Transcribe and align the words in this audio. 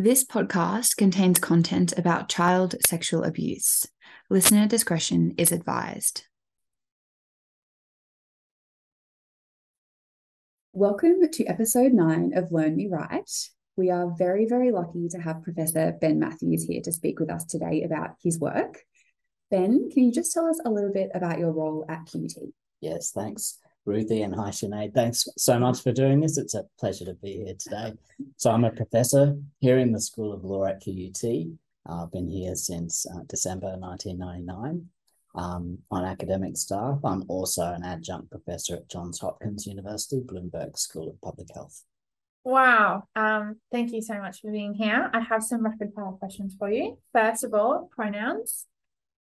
This 0.00 0.24
podcast 0.24 0.96
contains 0.96 1.40
content 1.40 1.92
about 1.98 2.28
child 2.28 2.76
sexual 2.86 3.24
abuse. 3.24 3.84
Listener 4.30 4.68
discretion 4.68 5.34
is 5.36 5.50
advised. 5.50 6.22
Welcome 10.72 11.28
to 11.32 11.46
episode 11.46 11.94
nine 11.94 12.30
of 12.36 12.52
Learn 12.52 12.76
Me 12.76 12.86
Right. 12.88 13.28
We 13.76 13.90
are 13.90 14.14
very, 14.16 14.46
very 14.46 14.70
lucky 14.70 15.08
to 15.08 15.18
have 15.18 15.42
Professor 15.42 15.96
Ben 16.00 16.20
Mathews 16.20 16.62
here 16.62 16.82
to 16.82 16.92
speak 16.92 17.18
with 17.18 17.28
us 17.28 17.44
today 17.44 17.82
about 17.82 18.10
his 18.22 18.38
work. 18.38 18.84
Ben, 19.50 19.90
can 19.90 20.04
you 20.04 20.12
just 20.12 20.32
tell 20.32 20.46
us 20.46 20.60
a 20.64 20.70
little 20.70 20.92
bit 20.92 21.10
about 21.12 21.40
your 21.40 21.50
role 21.50 21.84
at 21.88 22.06
QUT? 22.06 22.52
Yes, 22.80 23.10
thanks. 23.10 23.58
Ruthie 23.88 24.20
and 24.20 24.34
hi 24.34 24.50
Sinead. 24.50 24.92
Thanks 24.94 25.26
so 25.38 25.58
much 25.58 25.82
for 25.82 25.92
doing 25.92 26.20
this. 26.20 26.36
It's 26.36 26.54
a 26.54 26.66
pleasure 26.78 27.06
to 27.06 27.14
be 27.14 27.42
here 27.42 27.54
today. 27.58 27.94
So 28.36 28.50
I'm 28.50 28.64
a 28.64 28.70
professor 28.70 29.36
here 29.60 29.78
in 29.78 29.92
the 29.92 30.00
School 30.00 30.34
of 30.34 30.44
Law 30.44 30.66
at 30.66 30.82
QUT. 30.82 31.24
Uh, 31.88 32.02
I've 32.02 32.12
been 32.12 32.28
here 32.28 32.54
since 32.54 33.06
uh, 33.06 33.20
December 33.26 33.74
1999 33.78 34.86
um, 35.34 35.78
on 35.90 36.04
academic 36.04 36.58
staff. 36.58 36.98
I'm 37.02 37.24
also 37.28 37.62
an 37.72 37.82
adjunct 37.82 38.30
professor 38.30 38.76
at 38.76 38.90
Johns 38.90 39.20
Hopkins 39.20 39.66
University, 39.66 40.20
Bloomberg 40.20 40.78
School 40.78 41.08
of 41.08 41.20
Public 41.22 41.48
Health. 41.54 41.82
Wow. 42.44 43.04
Um, 43.16 43.56
thank 43.72 43.92
you 43.92 44.02
so 44.02 44.18
much 44.18 44.42
for 44.42 44.52
being 44.52 44.74
here. 44.74 45.10
I 45.14 45.20
have 45.20 45.42
some 45.42 45.64
rapid 45.64 45.94
fire 45.94 46.12
questions 46.12 46.54
for 46.58 46.70
you. 46.70 46.98
First 47.14 47.42
of 47.42 47.54
all, 47.54 47.88
pronouns. 47.90 48.66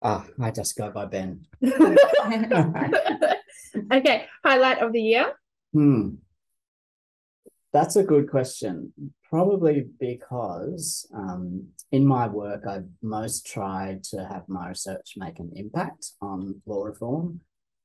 Ah, 0.01 0.25
I 0.41 0.53
just 0.53 0.77
go 0.77 0.91
by 0.91 1.07
Ben. 1.07 1.45
okay, 3.93 4.27
highlight 4.45 4.79
of 4.79 4.93
the 4.93 5.03
year. 5.03 5.33
Hmm. 5.73 6.17
That's 7.73 7.97
a 7.97 8.05
good 8.05 8.31
question. 8.31 8.93
Probably 9.29 9.87
because 9.99 11.11
um, 11.13 11.69
in 11.91 12.07
my 12.07 12.29
work, 12.29 12.65
I've 12.69 12.87
most 13.03 13.47
tried 13.47 14.05
to 14.05 14.25
have 14.25 14.49
my 14.49 14.69
research 14.69 15.15
make 15.17 15.41
an 15.41 15.51
impact 15.57 16.13
on 16.21 16.63
law 16.67 16.85
reform. 16.85 17.41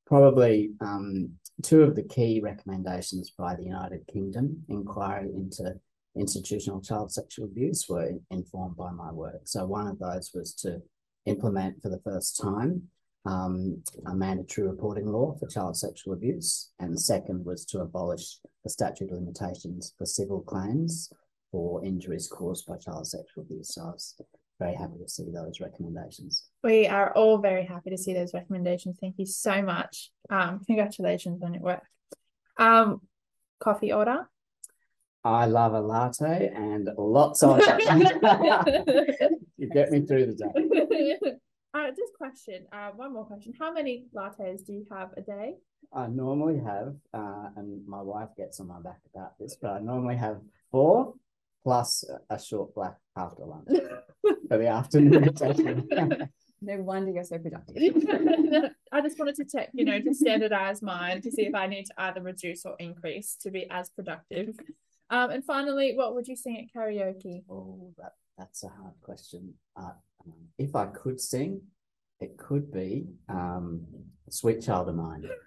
Probably 0.06 0.72
um, 0.80 1.32
two 1.64 1.82
of 1.82 1.96
the 1.96 2.04
key 2.04 2.40
recommendations 2.40 3.32
by 3.36 3.56
the 3.56 3.64
United 3.64 4.06
Kingdom 4.08 4.64
inquiry 4.70 5.30
into 5.34 5.76
institutional 6.16 6.82
child 6.82 7.12
sexual 7.12 7.46
abuse 7.46 7.88
were 7.90 8.12
informed 8.30 8.78
by 8.78 8.92
my 8.92 9.12
work. 9.12 9.42
So 9.46 9.66
one 9.66 9.88
of 9.88 10.00
those 10.00 10.32
was 10.34 10.54
to 10.56 10.82
implement 11.26 11.82
for 11.82 11.90
the 11.90 12.02
first 12.04 12.40
time 12.40 12.90
um, 13.26 13.84
a 14.06 14.16
mandatory 14.16 14.68
reporting 14.68 15.08
law 15.08 15.36
for 15.40 15.48
child 15.48 15.78
sexual 15.78 16.14
abuse, 16.14 16.72
and 16.80 16.94
the 16.94 17.00
second 17.00 17.46
was 17.46 17.66
to 17.66 17.80
abolish 17.80 18.38
the 18.64 18.70
statute 18.70 19.12
of 19.12 19.20
limitations 19.20 19.94
for 19.98 20.06
civil 20.06 20.42
claims 20.42 21.12
for 21.52 21.84
injuries 21.84 22.28
caused 22.28 22.66
by 22.66 22.78
child 22.78 23.08
sexual 23.08 23.44
abuse. 23.44 23.74
So 23.74 23.82
I 23.84 23.92
was 23.92 24.16
very 24.60 24.76
happy 24.76 24.98
to 25.02 25.10
see 25.10 25.32
those 25.32 25.60
recommendations. 25.60 26.46
We 26.64 26.88
are 26.88 27.12
all 27.14 27.38
very 27.38 27.66
happy 27.66 27.90
to 27.90 27.98
see 27.98 28.14
those 28.14 28.34
recommendations. 28.34 28.98
Thank 29.00 29.16
you 29.18 29.26
so 29.26 29.62
much. 29.62 30.12
Um, 30.30 30.62
congratulations 30.66 31.42
on 31.44 31.54
your 31.54 31.64
work. 31.64 31.84
Um, 32.58 33.02
coffee 33.60 33.94
order. 33.94 34.28
I 35.24 35.46
love 35.46 35.74
a 35.74 35.82
latte 35.82 36.50
and 36.54 36.90
lots 36.98 37.44
of 37.44 37.60
you 39.58 39.70
get 39.70 39.92
me 39.92 40.06
through 40.06 40.34
the 40.34 40.36
day. 40.36 41.34
Uh, 41.74 41.90
just 41.90 42.14
question, 42.18 42.66
uh, 42.72 42.90
one 42.96 43.14
more 43.14 43.26
question. 43.26 43.54
How 43.60 43.72
many 43.72 44.06
lattes 44.16 44.66
do 44.66 44.74
you 44.74 44.88
have 44.92 45.10
a 45.18 45.22
day? 45.22 45.56
I 45.94 46.08
normally 46.08 46.60
have, 46.60 46.96
uh, 47.14 47.50
and 47.56 47.86
my 47.88 48.02
wife 48.02 48.30
gets 48.36 48.60
on 48.60 48.68
my 48.68 48.80
back 48.82 49.00
about 49.14 49.38
this, 49.40 49.56
but 49.62 49.72
I 49.72 49.80
normally 49.80 50.18
have 50.18 50.40
four 50.72 51.14
plus 51.64 52.04
a 52.30 52.40
short 52.40 52.74
black 52.74 52.96
after 53.16 53.46
lunch 53.46 53.68
for 54.48 54.58
the 54.58 54.68
afternoon 54.68 55.36
session. 55.36 55.88
no 56.62 56.78
wonder 56.78 57.12
you're 57.12 57.24
so 57.24 57.38
productive. 57.38 57.76
I 58.92 59.02
just 59.02 59.20
wanted 59.20 59.36
to 59.36 59.46
check, 59.46 59.70
you 59.74 59.86
know, 59.86 60.00
to 60.00 60.14
standardize 60.14 60.82
mine 60.82 61.22
to 61.22 61.32
see 61.32 61.44
if 61.44 61.54
I 61.54 61.68
need 61.68 61.86
to 61.86 61.94
either 61.98 62.22
reduce 62.22 62.66
or 62.66 62.76
increase 62.80 63.36
to 63.42 63.52
be 63.52 63.70
as 63.70 63.90
productive. 63.90 64.56
Um, 65.10 65.32
and 65.32 65.44
finally, 65.44 65.94
what 65.96 66.16
would 66.16 66.28
you 66.28 66.36
sing 66.36 66.58
at 66.58 66.80
karaoke? 66.80 67.44
Oh, 67.50 67.94
that, 67.98 68.14
that's 68.38 68.64
a 68.64 68.70
hard 68.70 68.94
question. 69.02 69.54
Uh, 69.76 69.92
if 70.58 70.76
I 70.76 70.88
could 70.88 71.20
sing, 71.20 71.62
it 72.20 72.38
could 72.38 72.72
be 72.72 73.08
um, 73.30 73.86
Sweet 74.30 74.62
Child 74.62 74.90
of 74.90 74.96
Mine. 74.96 75.30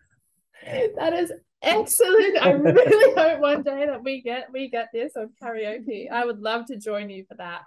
That 0.97 1.13
is 1.13 1.33
excellent. 1.61 2.41
I 2.41 2.51
really 2.51 3.15
hope 3.17 3.41
one 3.41 3.65
day 3.65 3.87
that 3.87 4.05
we 4.05 4.23
get 4.23 4.53
we 4.53 4.71
get 4.71 4.91
this 4.93 5.15
on 5.17 5.31
karaoke. 5.43 6.09
I 6.09 6.25
would 6.25 6.39
love 6.39 6.67
to 6.67 6.77
join 6.77 7.11
you 7.11 7.25
for 7.29 7.35
that. 7.35 7.65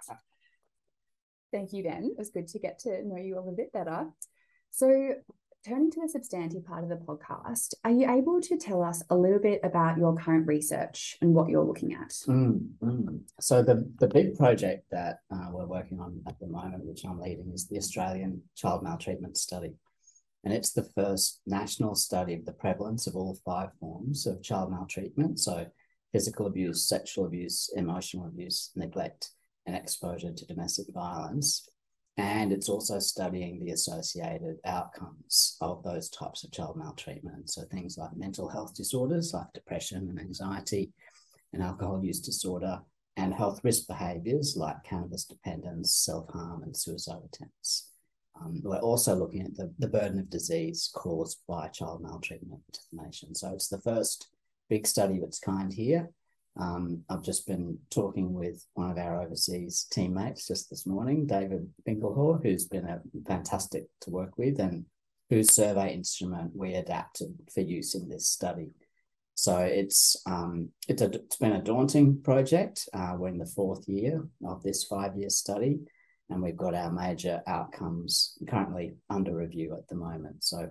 Thank 1.52 1.74
you, 1.74 1.82
Ben. 1.84 2.04
It 2.04 2.18
was 2.18 2.30
good 2.30 2.48
to 2.48 2.58
get 2.58 2.78
to 2.80 3.06
know 3.06 3.18
you 3.18 3.34
all 3.34 3.40
a 3.40 3.50
little 3.50 3.56
bit 3.56 3.72
better. 3.72 4.06
So, 4.70 5.14
turning 5.66 5.90
to 5.90 6.00
the 6.00 6.08
substantive 6.08 6.64
part 6.64 6.84
of 6.84 6.88
the 6.88 6.96
podcast, 6.96 7.74
are 7.84 7.90
you 7.90 8.08
able 8.08 8.40
to 8.40 8.56
tell 8.56 8.82
us 8.82 9.02
a 9.10 9.16
little 9.16 9.40
bit 9.40 9.60
about 9.64 9.98
your 9.98 10.14
current 10.14 10.46
research 10.46 11.16
and 11.20 11.34
what 11.34 11.48
you're 11.48 11.64
looking 11.64 11.92
at? 11.92 12.10
Mm, 12.28 12.68
mm. 12.80 13.20
So 13.40 13.62
the, 13.62 13.90
the 13.98 14.06
big 14.06 14.36
project 14.36 14.84
that 14.92 15.20
uh, 15.32 15.48
we're 15.50 15.66
working 15.66 15.98
on 15.98 16.20
at 16.28 16.38
the 16.38 16.46
moment, 16.46 16.84
which 16.84 17.04
I'm 17.04 17.20
leading, 17.20 17.50
is 17.52 17.66
the 17.66 17.78
Australian 17.78 18.42
Child 18.54 18.84
Maltreatment 18.84 19.36
Study. 19.36 19.74
And 20.44 20.54
it's 20.54 20.72
the 20.72 20.88
first 20.94 21.40
national 21.46 21.96
study 21.96 22.34
of 22.34 22.44
the 22.44 22.52
prevalence 22.52 23.08
of 23.08 23.16
all 23.16 23.36
five 23.44 23.70
forms 23.80 24.26
of 24.26 24.42
child 24.44 24.70
maltreatment. 24.70 25.40
So 25.40 25.66
physical 26.12 26.46
abuse, 26.46 26.88
sexual 26.88 27.26
abuse, 27.26 27.72
emotional 27.74 28.26
abuse, 28.26 28.70
neglect, 28.76 29.30
and 29.66 29.74
exposure 29.74 30.32
to 30.32 30.46
domestic 30.46 30.86
violence 30.94 31.68
and 32.18 32.52
it's 32.52 32.68
also 32.68 32.98
studying 32.98 33.62
the 33.64 33.72
associated 33.72 34.56
outcomes 34.64 35.56
of 35.60 35.82
those 35.82 36.08
types 36.08 36.44
of 36.44 36.50
child 36.50 36.76
maltreatment. 36.76 37.50
So 37.50 37.62
things 37.62 37.98
like 37.98 38.16
mental 38.16 38.48
health 38.48 38.74
disorders 38.74 39.34
like 39.34 39.52
depression 39.52 40.08
and 40.08 40.18
anxiety 40.18 40.92
and 41.52 41.62
alcohol 41.62 42.02
use 42.02 42.20
disorder 42.20 42.80
and 43.18 43.34
health 43.34 43.60
risk 43.64 43.86
behaviors 43.86 44.56
like 44.56 44.82
cannabis 44.84 45.24
dependence, 45.24 45.94
self-harm 45.94 46.62
and 46.62 46.76
suicide 46.76 47.22
attempts. 47.24 47.90
Um, 48.40 48.60
we're 48.62 48.76
also 48.78 49.14
looking 49.14 49.42
at 49.42 49.56
the, 49.56 49.72
the 49.78 49.88
burden 49.88 50.18
of 50.18 50.28
disease 50.28 50.90
caused 50.94 51.40
by 51.48 51.68
child 51.68 52.02
maltreatment 52.02 52.60
to 52.72 52.80
the 52.92 53.02
nation. 53.02 53.34
So 53.34 53.52
it's 53.52 53.68
the 53.68 53.80
first 53.80 54.28
big 54.68 54.86
study 54.86 55.18
of 55.18 55.22
its 55.22 55.38
kind 55.38 55.72
here. 55.72 56.10
Um, 56.58 57.02
I've 57.10 57.22
just 57.22 57.46
been 57.46 57.78
talking 57.90 58.32
with 58.32 58.64
one 58.74 58.90
of 58.90 58.98
our 58.98 59.20
overseas 59.20 59.86
teammates 59.90 60.46
just 60.46 60.70
this 60.70 60.86
morning, 60.86 61.26
David 61.26 61.68
Finkelhor, 61.86 62.40
who's 62.42 62.66
been 62.66 62.86
a 62.86 63.00
fantastic 63.26 63.84
to 64.02 64.10
work 64.10 64.38
with 64.38 64.58
and 64.58 64.86
whose 65.28 65.52
survey 65.52 65.92
instrument 65.92 66.52
we 66.54 66.74
adapted 66.74 67.34
for 67.52 67.60
use 67.60 67.94
in 67.94 68.08
this 68.08 68.28
study. 68.28 68.70
So 69.34 69.58
it's 69.58 70.16
um, 70.24 70.70
it's, 70.88 71.02
a, 71.02 71.12
it's 71.12 71.36
been 71.36 71.52
a 71.52 71.62
daunting 71.62 72.22
project. 72.22 72.88
Uh, 72.94 73.16
we're 73.18 73.28
in 73.28 73.38
the 73.38 73.44
fourth 73.44 73.86
year 73.86 74.26
of 74.46 74.62
this 74.62 74.84
five-year 74.84 75.28
study, 75.28 75.80
and 76.30 76.40
we've 76.40 76.56
got 76.56 76.74
our 76.74 76.90
major 76.90 77.42
outcomes 77.46 78.38
currently 78.48 78.94
under 79.10 79.36
review 79.36 79.74
at 79.74 79.86
the 79.88 79.94
moment. 79.94 80.42
So 80.42 80.70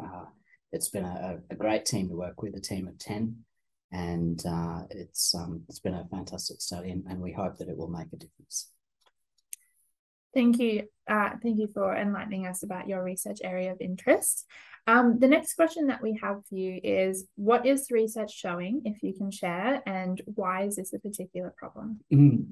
uh, 0.00 0.24
it's 0.72 0.88
been 0.88 1.04
a, 1.04 1.38
a 1.50 1.56
great 1.56 1.84
team 1.84 2.08
to 2.10 2.14
work 2.14 2.42
with, 2.42 2.56
a 2.56 2.60
team 2.60 2.86
of 2.86 2.96
10 2.98 3.44
and 3.92 4.42
uh, 4.46 4.82
it's 4.90 5.34
um, 5.34 5.62
it's 5.68 5.80
been 5.80 5.94
a 5.94 6.06
fantastic 6.10 6.60
study, 6.60 6.90
and, 6.90 7.04
and 7.08 7.20
we 7.20 7.32
hope 7.32 7.58
that 7.58 7.68
it 7.68 7.76
will 7.76 7.88
make 7.88 8.08
a 8.12 8.16
difference. 8.16 8.70
Thank 10.32 10.58
you. 10.58 10.84
Uh, 11.08 11.30
thank 11.42 11.58
you 11.58 11.68
for 11.74 11.96
enlightening 11.96 12.46
us 12.46 12.62
about 12.62 12.86
your 12.86 13.02
research 13.02 13.38
area 13.42 13.72
of 13.72 13.80
interest. 13.80 14.46
Um, 14.86 15.18
the 15.18 15.28
next 15.28 15.54
question 15.54 15.88
that 15.88 16.02
we 16.02 16.18
have 16.22 16.46
for 16.48 16.54
you 16.54 16.80
is 16.82 17.26
What 17.36 17.66
is 17.66 17.86
the 17.86 17.94
research 17.94 18.32
showing, 18.32 18.82
if 18.84 19.02
you 19.02 19.12
can 19.12 19.30
share, 19.30 19.82
and 19.86 20.20
why 20.26 20.62
is 20.62 20.76
this 20.76 20.92
a 20.92 20.98
particular 20.98 21.52
problem? 21.56 22.00
Mm. 22.12 22.46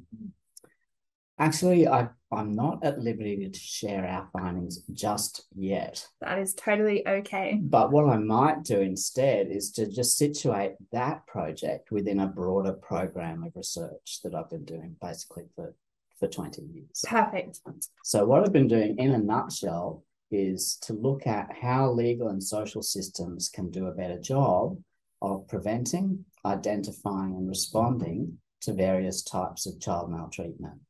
Actually, 1.38 1.86
I, 1.86 2.08
I'm 2.32 2.52
not 2.52 2.84
at 2.84 2.98
liberty 2.98 3.48
to 3.48 3.58
share 3.58 4.04
our 4.04 4.28
findings 4.32 4.82
just 4.92 5.46
yet. 5.54 6.06
That 6.20 6.38
is 6.40 6.54
totally 6.54 7.06
okay. 7.06 7.58
But 7.62 7.92
what 7.92 8.08
I 8.08 8.16
might 8.16 8.64
do 8.64 8.80
instead 8.80 9.46
is 9.48 9.70
to 9.72 9.86
just 9.86 10.18
situate 10.18 10.72
that 10.92 11.26
project 11.26 11.90
within 11.92 12.20
a 12.20 12.26
broader 12.26 12.72
program 12.72 13.44
of 13.44 13.52
research 13.54 14.20
that 14.24 14.34
I've 14.34 14.50
been 14.50 14.64
doing 14.64 14.96
basically 15.00 15.44
for, 15.54 15.74
for 16.18 16.26
20 16.26 16.62
years. 16.62 17.04
Perfect. 17.06 17.60
So, 18.02 18.26
what 18.26 18.42
I've 18.42 18.52
been 18.52 18.68
doing 18.68 18.98
in 18.98 19.12
a 19.12 19.18
nutshell 19.18 20.02
is 20.30 20.76
to 20.82 20.92
look 20.92 21.26
at 21.26 21.56
how 21.60 21.90
legal 21.90 22.28
and 22.28 22.42
social 22.42 22.82
systems 22.82 23.48
can 23.48 23.70
do 23.70 23.86
a 23.86 23.94
better 23.94 24.18
job 24.18 24.76
of 25.22 25.48
preventing, 25.48 26.24
identifying, 26.44 27.34
and 27.36 27.48
responding 27.48 28.38
to 28.60 28.72
various 28.72 29.22
types 29.22 29.66
of 29.66 29.80
child 29.80 30.10
maltreatment. 30.10 30.80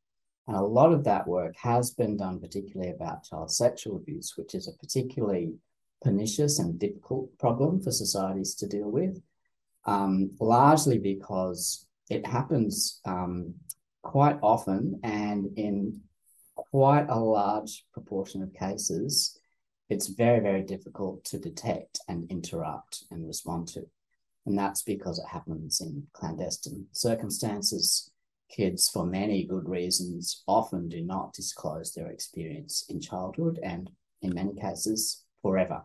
And 0.48 0.56
a 0.56 0.62
lot 0.62 0.92
of 0.92 1.04
that 1.04 1.28
work 1.28 1.54
has 1.58 1.90
been 1.90 2.16
done, 2.16 2.40
particularly 2.40 2.90
about 2.90 3.22
child 3.22 3.52
sexual 3.52 3.96
abuse, 3.96 4.32
which 4.36 4.54
is 4.54 4.66
a 4.66 4.72
particularly 4.72 5.52
pernicious 6.02 6.58
and 6.58 6.78
difficult 6.78 7.36
problem 7.38 7.80
for 7.82 7.90
societies 7.90 8.54
to 8.56 8.66
deal 8.66 8.90
with, 8.90 9.20
um, 9.84 10.30
largely 10.40 10.98
because 10.98 11.86
it 12.08 12.26
happens 12.26 13.00
um, 13.04 13.54
quite 14.02 14.38
often 14.42 14.98
and 15.04 15.46
in 15.58 16.00
quite 16.54 17.06
a 17.10 17.18
large 17.18 17.84
proportion 17.92 18.42
of 18.42 18.54
cases, 18.54 19.38
it's 19.90 20.08
very, 20.08 20.40
very 20.40 20.62
difficult 20.62 21.24
to 21.24 21.38
detect 21.38 22.00
and 22.08 22.30
interrupt 22.30 23.04
and 23.10 23.26
respond 23.26 23.68
to. 23.68 23.86
And 24.46 24.58
that's 24.58 24.82
because 24.82 25.18
it 25.18 25.26
happens 25.26 25.80
in 25.82 26.06
clandestine 26.14 26.86
circumstances. 26.92 28.10
Kids, 28.48 28.88
for 28.88 29.04
many 29.04 29.44
good 29.44 29.68
reasons, 29.68 30.42
often 30.46 30.88
do 30.88 31.02
not 31.02 31.32
disclose 31.34 31.92
their 31.92 32.08
experience 32.08 32.86
in 32.88 33.00
childhood 33.00 33.58
and, 33.62 33.90
in 34.22 34.34
many 34.34 34.54
cases, 34.54 35.24
forever. 35.42 35.82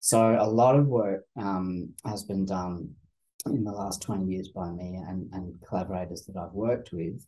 So, 0.00 0.36
a 0.38 0.46
lot 0.46 0.76
of 0.76 0.86
work 0.86 1.24
um, 1.36 1.90
has 2.04 2.22
been 2.24 2.44
done 2.44 2.94
in 3.46 3.64
the 3.64 3.72
last 3.72 4.02
20 4.02 4.26
years 4.26 4.48
by 4.48 4.70
me 4.70 4.96
and, 5.08 5.28
and 5.32 5.54
collaborators 5.66 6.24
that 6.26 6.36
I've 6.36 6.52
worked 6.52 6.92
with 6.92 7.26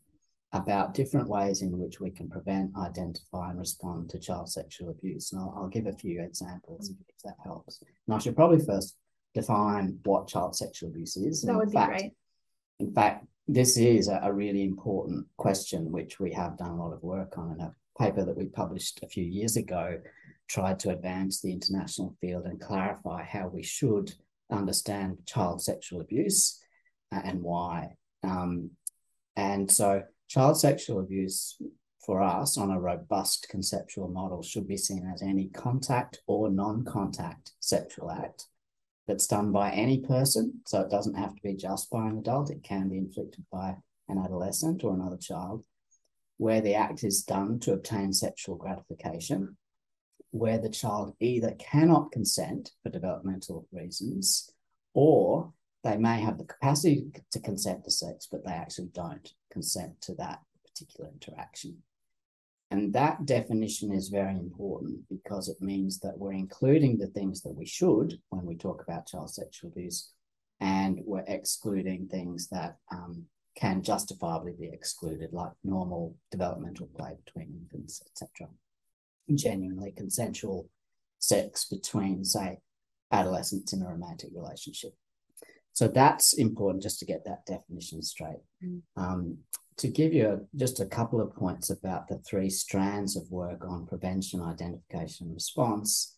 about 0.53 0.93
different 0.93 1.27
ways 1.27 1.63
in 1.63 1.77
which 1.79 1.99
we 1.99 2.11
can 2.11 2.29
prevent, 2.29 2.71
identify, 2.77 3.49
and 3.49 3.59
respond 3.59 4.09
to 4.11 4.19
child 4.19 4.49
sexual 4.49 4.89
abuse. 4.89 5.31
And 5.31 5.41
I'll, 5.41 5.53
I'll 5.57 5.67
give 5.67 5.87
a 5.87 5.93
few 5.93 6.21
examples 6.21 6.89
if, 6.89 6.97
if 7.09 7.21
that 7.23 7.35
helps. 7.43 7.81
And 8.07 8.15
I 8.15 8.19
should 8.19 8.35
probably 8.35 8.63
first 8.63 8.95
define 9.33 9.97
what 10.03 10.27
child 10.27 10.55
sexual 10.55 10.89
abuse 10.89 11.17
is. 11.17 11.41
That 11.41 11.55
would 11.55 11.71
fact, 11.71 11.93
be 11.93 11.99
great. 11.99 12.11
In 12.79 12.93
fact, 12.93 13.25
this 13.47 13.77
is 13.77 14.07
a, 14.07 14.31
really 14.31 14.63
important 14.63 15.27
question, 15.37 15.91
which 15.91 16.19
we 16.19 16.31
have 16.31 16.57
done 16.57 16.71
a 16.71 16.81
lot 16.81 16.93
of 16.93 17.03
work 17.03 17.37
on. 17.37 17.51
And 17.51 17.61
a 17.61 17.73
paper 17.99 18.23
that 18.23 18.37
we 18.37 18.45
published 18.45 19.01
a 19.03 19.07
few 19.07 19.23
years 19.23 19.57
ago 19.57 19.99
tried 20.47 20.79
to 20.79 20.91
advance 20.91 21.41
the 21.41 21.51
international 21.51 22.15
field 22.21 22.45
and 22.45 22.59
clarify 22.59 23.23
how 23.23 23.47
we 23.47 23.63
should 23.63 24.13
understand 24.51 25.17
child 25.25 25.61
sexual 25.61 26.01
abuse 26.01 26.61
and 27.11 27.41
why. 27.41 27.95
Um, 28.23 28.71
and 29.35 29.69
so, 29.69 30.03
child 30.27 30.59
sexual 30.59 30.99
abuse 30.99 31.61
for 32.05 32.21
us 32.21 32.57
on 32.57 32.71
a 32.71 32.79
robust 32.79 33.47
conceptual 33.49 34.07
model 34.07 34.41
should 34.41 34.67
be 34.67 34.77
seen 34.77 35.09
as 35.13 35.21
any 35.21 35.47
contact 35.49 36.21
or 36.27 36.49
non 36.49 36.85
contact 36.85 37.51
sexual 37.59 38.11
act 38.11 38.47
that's 39.07 39.27
done 39.27 39.51
by 39.51 39.71
any 39.71 39.99
person. 39.99 40.61
So 40.65 40.81
it 40.81 40.89
doesn't 40.89 41.15
have 41.15 41.35
to 41.35 41.41
be 41.41 41.55
just 41.55 41.89
by 41.89 42.07
an 42.07 42.17
adult, 42.17 42.49
it 42.49 42.63
can 42.63 42.89
be 42.89 42.97
inflicted 42.97 43.45
by 43.51 43.75
an 44.09 44.17
adolescent 44.17 44.83
or 44.83 44.93
another 44.93 45.17
child, 45.17 45.63
where 46.37 46.61
the 46.61 46.75
act 46.75 47.03
is 47.03 47.23
done 47.23 47.59
to 47.59 47.73
obtain 47.73 48.13
sexual 48.13 48.55
gratification, 48.55 49.57
where 50.31 50.57
the 50.57 50.69
child 50.69 51.15
either 51.19 51.51
cannot 51.59 52.11
consent 52.11 52.71
for 52.81 52.89
developmental 52.89 53.67
reasons 53.71 54.49
or 54.93 55.53
they 55.83 55.97
may 55.97 56.21
have 56.21 56.37
the 56.37 56.45
capacity 56.45 57.11
to 57.31 57.39
consent 57.39 57.83
to 57.83 57.91
sex, 57.91 58.27
but 58.31 58.45
they 58.45 58.53
actually 58.53 58.87
don't 58.93 59.33
consent 59.51 59.99
to 60.01 60.15
that 60.15 60.39
particular 60.65 61.09
interaction. 61.09 61.77
And 62.73 62.91
that 62.93 63.27
definition 63.27 63.93
is 63.93 64.09
very 64.09 64.33
important 64.33 65.07
because 65.07 65.47
it 65.47 65.61
means 65.61 65.99
that 65.99 66.17
we're 66.17 66.33
including 66.33 66.97
the 66.97 67.05
things 67.05 67.43
that 67.43 67.55
we 67.55 67.67
should 67.67 68.19
when 68.29 68.47
we 68.47 68.55
talk 68.55 68.81
about 68.81 69.05
child 69.05 69.29
sexual 69.29 69.69
abuse, 69.69 70.09
and 70.59 70.99
we're 71.05 71.23
excluding 71.27 72.07
things 72.07 72.47
that 72.49 72.77
um, 72.91 73.25
can 73.55 73.83
justifiably 73.83 74.53
be 74.59 74.71
excluded, 74.73 75.33
like 75.33 75.51
normal 75.63 76.15
developmental 76.31 76.89
play 76.97 77.15
between 77.23 77.59
infants, 77.61 78.01
etc. 78.07 78.49
Genuinely 79.31 79.91
consensual 79.91 80.67
sex 81.19 81.65
between, 81.65 82.25
say, 82.25 82.57
adolescents 83.11 83.73
in 83.73 83.83
a 83.83 83.87
romantic 83.87 84.31
relationship. 84.33 84.95
So 85.73 85.87
that's 85.87 86.33
important 86.33 86.81
just 86.81 86.97
to 87.01 87.05
get 87.05 87.23
that 87.25 87.45
definition 87.45 88.01
straight. 88.01 88.41
Mm. 88.65 88.81
Um, 88.97 89.37
to 89.77 89.87
give 89.87 90.13
you 90.13 90.27
a, 90.27 90.57
just 90.57 90.79
a 90.79 90.85
couple 90.85 91.21
of 91.21 91.35
points 91.35 91.69
about 91.69 92.07
the 92.07 92.17
three 92.19 92.49
strands 92.49 93.15
of 93.15 93.29
work 93.31 93.65
on 93.67 93.85
prevention, 93.85 94.41
identification, 94.41 95.27
and 95.27 95.35
response. 95.35 96.15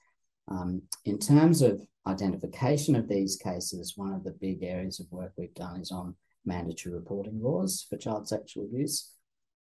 Um, 0.47 0.83
in 1.05 1.17
terms 1.17 1.61
of 1.61 1.81
identification 2.07 2.95
of 2.95 3.07
these 3.07 3.35
cases, 3.35 3.93
one 3.95 4.13
of 4.13 4.23
the 4.23 4.35
big 4.39 4.63
areas 4.63 4.99
of 4.99 5.11
work 5.11 5.33
we've 5.37 5.53
done 5.53 5.79
is 5.79 5.91
on 5.91 6.15
mandatory 6.45 6.93
reporting 6.93 7.41
laws 7.41 7.85
for 7.89 7.97
child 7.97 8.27
sexual 8.27 8.65
abuse. 8.65 9.11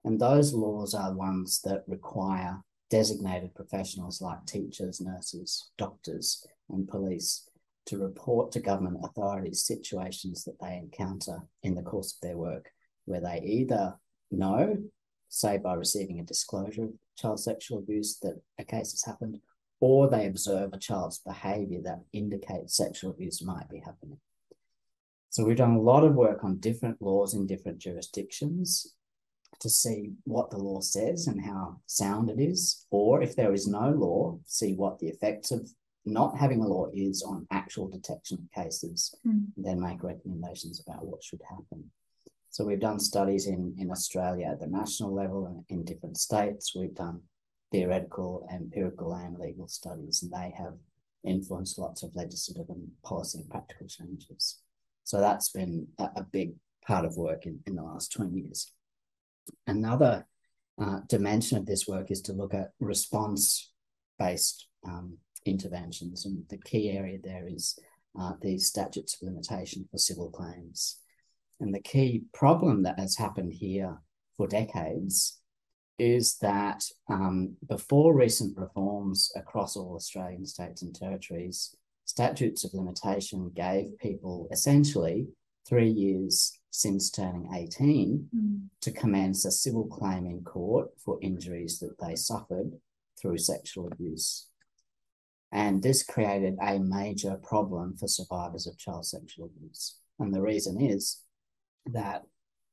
And 0.04 0.20
those 0.20 0.52
laws 0.52 0.94
are 0.94 1.14
ones 1.14 1.60
that 1.64 1.84
require 1.86 2.62
designated 2.90 3.54
professionals 3.54 4.20
like 4.20 4.44
teachers, 4.46 5.00
nurses, 5.00 5.70
doctors, 5.78 6.46
and 6.68 6.86
police 6.86 7.48
to 7.86 7.98
report 7.98 8.52
to 8.52 8.60
government 8.60 8.98
authorities 9.02 9.62
situations 9.62 10.44
that 10.44 10.60
they 10.60 10.76
encounter 10.76 11.38
in 11.62 11.74
the 11.74 11.82
course 11.82 12.14
of 12.14 12.20
their 12.20 12.36
work 12.36 12.70
where 13.06 13.20
they 13.20 13.40
either 13.44 13.94
know, 14.30 14.76
say 15.28 15.58
by 15.58 15.74
receiving 15.74 16.20
a 16.20 16.24
disclosure 16.24 16.84
of 16.84 16.92
child 17.16 17.40
sexual 17.40 17.78
abuse, 17.78 18.18
that 18.20 18.40
a 18.58 18.64
case 18.64 18.92
has 18.92 19.04
happened, 19.04 19.40
or 19.80 20.08
they 20.08 20.26
observe 20.26 20.72
a 20.72 20.78
child's 20.78 21.18
behavior 21.18 21.80
that 21.82 22.04
indicates 22.12 22.76
sexual 22.76 23.10
abuse 23.10 23.42
might 23.42 23.68
be 23.68 23.80
happening. 23.80 24.18
So 25.30 25.44
we've 25.44 25.56
done 25.56 25.74
a 25.74 25.80
lot 25.80 26.04
of 26.04 26.14
work 26.14 26.44
on 26.44 26.60
different 26.60 27.00
laws 27.02 27.34
in 27.34 27.46
different 27.46 27.78
jurisdictions 27.78 28.94
to 29.60 29.68
see 29.68 30.12
what 30.24 30.50
the 30.50 30.58
law 30.58 30.80
says 30.80 31.26
and 31.26 31.44
how 31.44 31.80
sound 31.86 32.30
it 32.30 32.40
is, 32.40 32.86
or 32.90 33.22
if 33.22 33.36
there 33.36 33.52
is 33.52 33.66
no 33.66 33.90
law, 33.90 34.38
see 34.46 34.74
what 34.74 34.98
the 34.98 35.08
effects 35.08 35.50
of 35.50 35.68
not 36.04 36.38
having 36.38 36.62
a 36.62 36.66
law 36.66 36.86
is 36.94 37.22
on 37.22 37.46
actual 37.50 37.88
detection 37.88 38.38
of 38.38 38.62
cases, 38.62 39.14
mm. 39.26 39.46
then 39.56 39.80
make 39.80 40.02
recommendations 40.02 40.80
about 40.86 41.04
what 41.04 41.22
should 41.22 41.42
happen. 41.48 41.90
So 42.56 42.64
we've 42.64 42.80
done 42.80 42.98
studies 42.98 43.48
in, 43.48 43.74
in 43.76 43.90
Australia 43.90 44.46
at 44.46 44.60
the 44.60 44.66
national 44.66 45.12
level 45.12 45.44
and 45.44 45.62
in 45.68 45.84
different 45.84 46.16
states. 46.16 46.74
We've 46.74 46.94
done 46.94 47.20
theoretical, 47.70 48.48
empirical, 48.50 49.12
and 49.12 49.38
legal 49.38 49.68
studies, 49.68 50.22
and 50.22 50.32
they 50.32 50.54
have 50.56 50.72
influenced 51.22 51.78
lots 51.78 52.02
of 52.02 52.16
legislative 52.16 52.70
and 52.70 52.88
policy 53.04 53.40
and 53.40 53.50
practical 53.50 53.86
changes. 53.88 54.62
So 55.04 55.20
that's 55.20 55.50
been 55.50 55.88
a, 55.98 56.04
a 56.16 56.22
big 56.22 56.54
part 56.86 57.04
of 57.04 57.18
work 57.18 57.44
in, 57.44 57.60
in 57.66 57.76
the 57.76 57.82
last 57.82 58.10
20 58.12 58.34
years. 58.34 58.72
Another 59.66 60.26
uh, 60.80 61.00
dimension 61.10 61.58
of 61.58 61.66
this 61.66 61.86
work 61.86 62.10
is 62.10 62.22
to 62.22 62.32
look 62.32 62.54
at 62.54 62.72
response 62.80 63.70
based 64.18 64.66
um, 64.82 65.18
interventions. 65.44 66.24
And 66.24 66.42
the 66.48 66.56
key 66.56 66.92
area 66.92 67.18
there 67.22 67.46
is 67.46 67.78
uh, 68.18 68.32
these 68.40 68.66
statutes 68.66 69.12
of 69.12 69.28
limitation 69.28 69.86
for 69.90 69.98
civil 69.98 70.30
claims. 70.30 71.00
And 71.60 71.74
the 71.74 71.80
key 71.80 72.24
problem 72.34 72.82
that 72.82 72.98
has 72.98 73.16
happened 73.16 73.52
here 73.54 73.98
for 74.36 74.46
decades 74.46 75.38
is 75.98 76.36
that 76.38 76.84
um, 77.08 77.56
before 77.66 78.14
recent 78.14 78.56
reforms 78.58 79.32
across 79.34 79.76
all 79.76 79.94
Australian 79.94 80.44
states 80.44 80.82
and 80.82 80.94
territories, 80.94 81.74
statutes 82.04 82.64
of 82.64 82.74
limitation 82.74 83.50
gave 83.54 83.98
people 83.98 84.48
essentially 84.52 85.26
three 85.66 85.88
years 85.88 86.52
since 86.70 87.10
turning 87.10 87.48
18 87.54 88.28
mm. 88.34 88.60
to 88.82 88.90
commence 88.90 89.44
a 89.44 89.50
civil 89.50 89.86
claim 89.86 90.26
in 90.26 90.44
court 90.44 90.90
for 91.02 91.18
injuries 91.22 91.78
that 91.78 91.96
they 91.98 92.14
suffered 92.14 92.70
through 93.18 93.38
sexual 93.38 93.88
abuse. 93.90 94.48
And 95.50 95.82
this 95.82 96.04
created 96.04 96.56
a 96.60 96.78
major 96.78 97.38
problem 97.42 97.96
for 97.96 98.08
survivors 98.08 98.66
of 98.66 98.76
child 98.76 99.06
sexual 99.06 99.46
abuse. 99.46 99.96
And 100.18 100.34
the 100.34 100.42
reason 100.42 100.80
is 100.80 101.22
that 101.92 102.22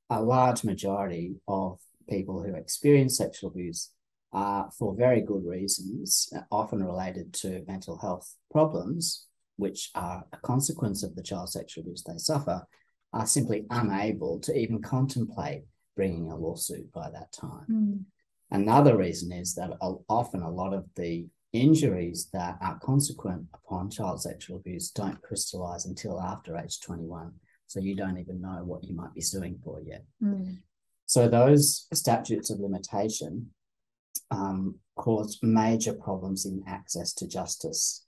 a 0.10 0.22
large 0.22 0.63
majority 0.63 1.36
of 1.48 1.79
people 2.10 2.43
who 2.43 2.55
experience 2.55 3.17
sexual 3.17 3.50
abuse 3.50 3.91
are, 4.32 4.70
for 4.77 4.96
very 4.96 5.22
good 5.22 5.46
reasons, 5.46 6.32
often 6.51 6.84
related 6.84 7.34
to 7.34 7.63
mental 7.67 7.98
health 7.98 8.36
problems, 8.51 9.27
which 9.58 9.91
are 9.96 10.24
a 10.34 10.38
consequence 10.38 11.03
of 11.03 11.15
the 11.15 11.24
child 11.24 11.50
sexual 11.50 11.84
abuse 11.84 12.03
they 12.03 12.17
suffer, 12.17 12.65
are 13.13 13.27
simply 13.27 13.65
unable 13.70 14.39
to 14.39 14.58
even 14.58 14.82
contemplate 14.82 15.63
bringing 15.96 16.32
a 16.32 16.36
lawsuit 16.36 16.91
by 16.91 17.10
that 17.12 17.32
time. 17.32 17.65
Mm. 17.70 18.00
Another 18.50 18.98
reason 18.98 19.32
is 19.32 19.53
that 19.55 19.72
often 20.10 20.41
a 20.41 20.50
lot 20.50 20.74
of 20.74 20.86
the 20.96 21.27
injuries 21.53 22.29
that 22.34 22.58
are 22.62 22.79
consequent 22.79 23.46
upon 23.53 23.89
child 23.89 24.22
sexual 24.22 24.58
abuse 24.58 24.89
don't 24.89 25.22
crystallize 25.22 25.86
until 25.86 26.20
after 26.20 26.58
age 26.58 26.79
21 26.82 27.32
so 27.74 27.80
you 27.80 27.96
don't 27.96 28.20
even 28.20 28.39
know 28.39 28.62
what 28.63 28.84
you 28.84 28.96
might 28.96 29.15
be 29.15 29.22
suing 29.22 29.58
for 29.63 29.82
yet. 29.82 30.03
Mm. 30.22 30.58
So 31.08 31.27
those 31.27 31.88
statutes 31.92 32.51
of 32.51 32.60
limitation 32.60 33.50
um, 34.30 34.75
cause 34.96 35.39
major 35.42 35.94
problems 35.94 36.46
in 36.46 36.63
access 36.68 37.13
to 37.13 37.27
justice, 37.27 38.06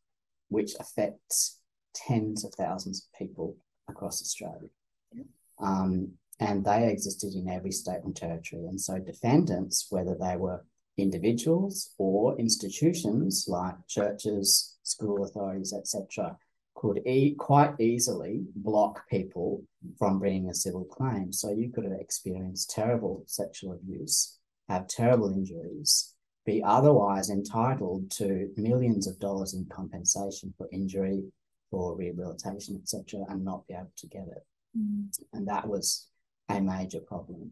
which 0.50 0.74
affects 0.80 1.60
tens 1.96 2.46
of 2.46 2.54
thousands 2.54 3.08
of 3.08 3.18
people 3.18 3.58
across 3.90 4.22
Australia. 4.22 4.70
Yeah. 5.12 5.24
Um, 5.60 6.12
and 6.40 6.64
they 6.64 6.88
existed 6.88 7.34
in 7.34 7.50
every 7.50 7.72
state 7.72 8.04
and 8.04 8.16
territory. 8.16 8.68
And 8.68 8.80
so 8.80 9.00
defendants, 9.00 9.88
whether 9.90 10.16
they 10.16 10.36
were 10.36 10.64
individuals 10.96 11.96
or 11.98 12.38
institutions 12.38 13.46
like 13.48 13.76
churches, 13.88 14.78
school 14.84 15.26
authorities, 15.26 15.74
etc., 15.74 16.38
could 16.76 17.02
e- 17.08 17.36
quite 17.36 17.80
easily 17.80 18.44
block 18.56 19.10
people 19.10 19.64
from 19.98 20.20
bringing 20.20 20.50
a 20.50 20.54
civil 20.54 20.84
claim. 20.86 21.32
So 21.32 21.52
you 21.52 21.72
could 21.72 21.86
have 21.86 21.94
experienced 21.94 22.70
terrible 22.70 23.24
sexual 23.26 23.74
abuse, 23.74 24.38
have 24.70 24.88
terrible 24.88 25.32
injuries, 25.32 26.14
be 26.46 26.62
otherwise 26.64 27.30
entitled 27.30 28.12
to 28.12 28.52
millions 28.58 29.08
of 29.08 29.20
dollars 29.20 29.54
in 29.54 29.66
compensation 29.66 30.54
for 30.58 30.68
injury, 30.72 31.24
for 31.72 31.96
rehabilitation, 31.96 32.80
etc., 32.82 33.22
and 33.30 33.44
not 33.44 33.66
be 33.68 33.74
able 33.74 33.92
to 33.98 34.08
get 34.08 34.28
it. 34.28 34.46
Mm. 34.78 35.08
And 35.34 35.48
that 35.48 35.68
was 35.68 36.08
a 36.50 36.62
major 36.62 37.00
problem. 37.00 37.52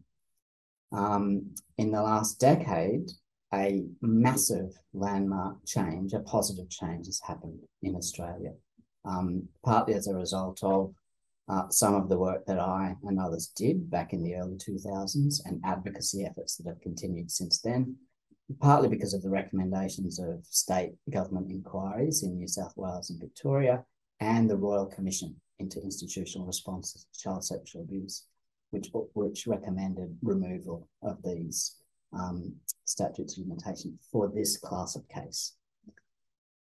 Um, 0.92 1.54
in 1.76 1.90
the 1.90 2.02
last 2.02 2.38
decade, 2.38 3.10
a 3.52 3.84
massive 4.00 4.78
landmark 4.92 5.64
change, 5.66 6.12
a 6.12 6.20
positive 6.20 6.70
change 6.70 7.06
has 7.06 7.20
happened 7.26 7.60
in 7.82 7.96
Australia, 7.96 8.52
um, 9.04 9.48
partly 9.62 9.94
as 9.94 10.06
a 10.06 10.14
result 10.14 10.62
of 10.62 10.94
uh, 11.48 11.68
some 11.68 11.94
of 11.94 12.08
the 12.08 12.18
work 12.18 12.46
that 12.46 12.58
I 12.58 12.96
and 13.04 13.20
others 13.20 13.52
did 13.54 13.90
back 13.90 14.12
in 14.12 14.22
the 14.22 14.34
early 14.36 14.56
2000s 14.56 15.40
and 15.44 15.60
advocacy 15.64 16.24
efforts 16.24 16.56
that 16.56 16.66
have 16.66 16.80
continued 16.80 17.30
since 17.30 17.60
then, 17.60 17.96
partly 18.60 18.88
because 18.88 19.12
of 19.12 19.22
the 19.22 19.30
recommendations 19.30 20.18
of 20.18 20.44
state 20.46 20.94
government 21.10 21.50
inquiries 21.50 22.22
in 22.22 22.36
New 22.36 22.48
South 22.48 22.72
Wales 22.76 23.10
and 23.10 23.20
Victoria 23.20 23.84
and 24.20 24.48
the 24.48 24.56
Royal 24.56 24.86
Commission 24.86 25.36
into 25.58 25.82
Institutional 25.82 26.46
Responses 26.46 27.06
to 27.12 27.20
Child 27.20 27.44
Sexual 27.44 27.82
Abuse, 27.82 28.24
which, 28.70 28.88
which 29.12 29.46
recommended 29.46 30.16
removal 30.22 30.88
of 31.02 31.18
these 31.22 31.76
um, 32.12 32.54
statutes 32.84 33.36
of 33.36 33.46
limitation 33.46 33.98
for 34.10 34.28
this 34.28 34.56
class 34.56 34.96
of 34.96 35.06
case. 35.08 35.54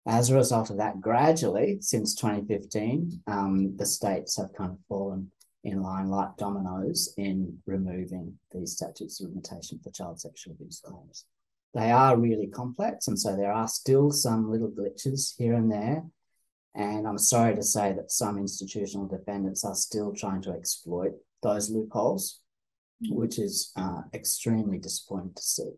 As 0.07 0.29
a 0.29 0.35
result 0.35 0.69
of 0.69 0.77
that, 0.77 1.01
gradually 1.01 1.79
since 1.81 2.15
2015, 2.15 3.23
um, 3.27 3.75
the 3.75 3.85
states 3.85 4.37
have 4.37 4.53
kind 4.53 4.71
of 4.71 4.77
fallen 4.87 5.29
in 5.65 5.81
line 5.81 6.07
like 6.07 6.37
dominoes 6.37 7.13
in 7.17 7.57
removing 7.65 8.39
these 8.53 8.71
statutes 8.71 9.19
of 9.19 9.27
limitation 9.27 9.81
for 9.83 9.91
child 9.91 10.21
sexual 10.21 10.53
abuse 10.53 10.79
claims. 10.79 11.25
They 11.73 11.91
are 11.91 12.15
really 12.15 12.47
complex, 12.47 13.09
and 13.09 13.19
so 13.19 13.35
there 13.35 13.51
are 13.51 13.67
still 13.67 14.09
some 14.11 14.49
little 14.49 14.71
glitches 14.71 15.35
here 15.37 15.55
and 15.55 15.69
there. 15.69 16.05
And 16.73 17.05
I'm 17.05 17.17
sorry 17.17 17.55
to 17.55 17.63
say 17.63 17.91
that 17.91 18.09
some 18.09 18.37
institutional 18.37 19.07
defendants 19.07 19.65
are 19.65 19.75
still 19.75 20.13
trying 20.13 20.41
to 20.43 20.51
exploit 20.51 21.15
those 21.43 21.69
loopholes, 21.69 22.39
which 23.09 23.39
is 23.39 23.73
uh, 23.75 24.03
extremely 24.13 24.77
disappointing 24.77 25.33
to 25.35 25.43
see. 25.43 25.71